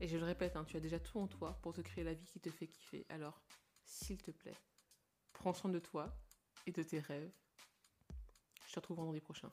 Et 0.00 0.08
je 0.08 0.16
le 0.16 0.24
répète, 0.24 0.56
hein, 0.56 0.64
tu 0.64 0.76
as 0.76 0.80
déjà 0.80 0.98
tout 0.98 1.18
en 1.18 1.28
toi 1.28 1.58
pour 1.62 1.72
te 1.72 1.80
créer 1.80 2.04
la 2.04 2.14
vie 2.14 2.26
qui 2.26 2.40
te 2.40 2.50
fait 2.50 2.66
kiffer. 2.66 3.06
Alors, 3.08 3.40
s'il 3.84 4.20
te 4.20 4.30
plaît, 4.30 4.56
prends 5.32 5.54
soin 5.54 5.70
de 5.70 5.78
toi, 5.78 6.16
et 6.66 6.72
de 6.72 6.82
tes 6.82 7.00
rêves. 7.00 7.32
Je 8.66 8.72
te 8.72 8.78
retrouve 8.78 8.98
vendredi 8.98 9.20
prochain. 9.20 9.50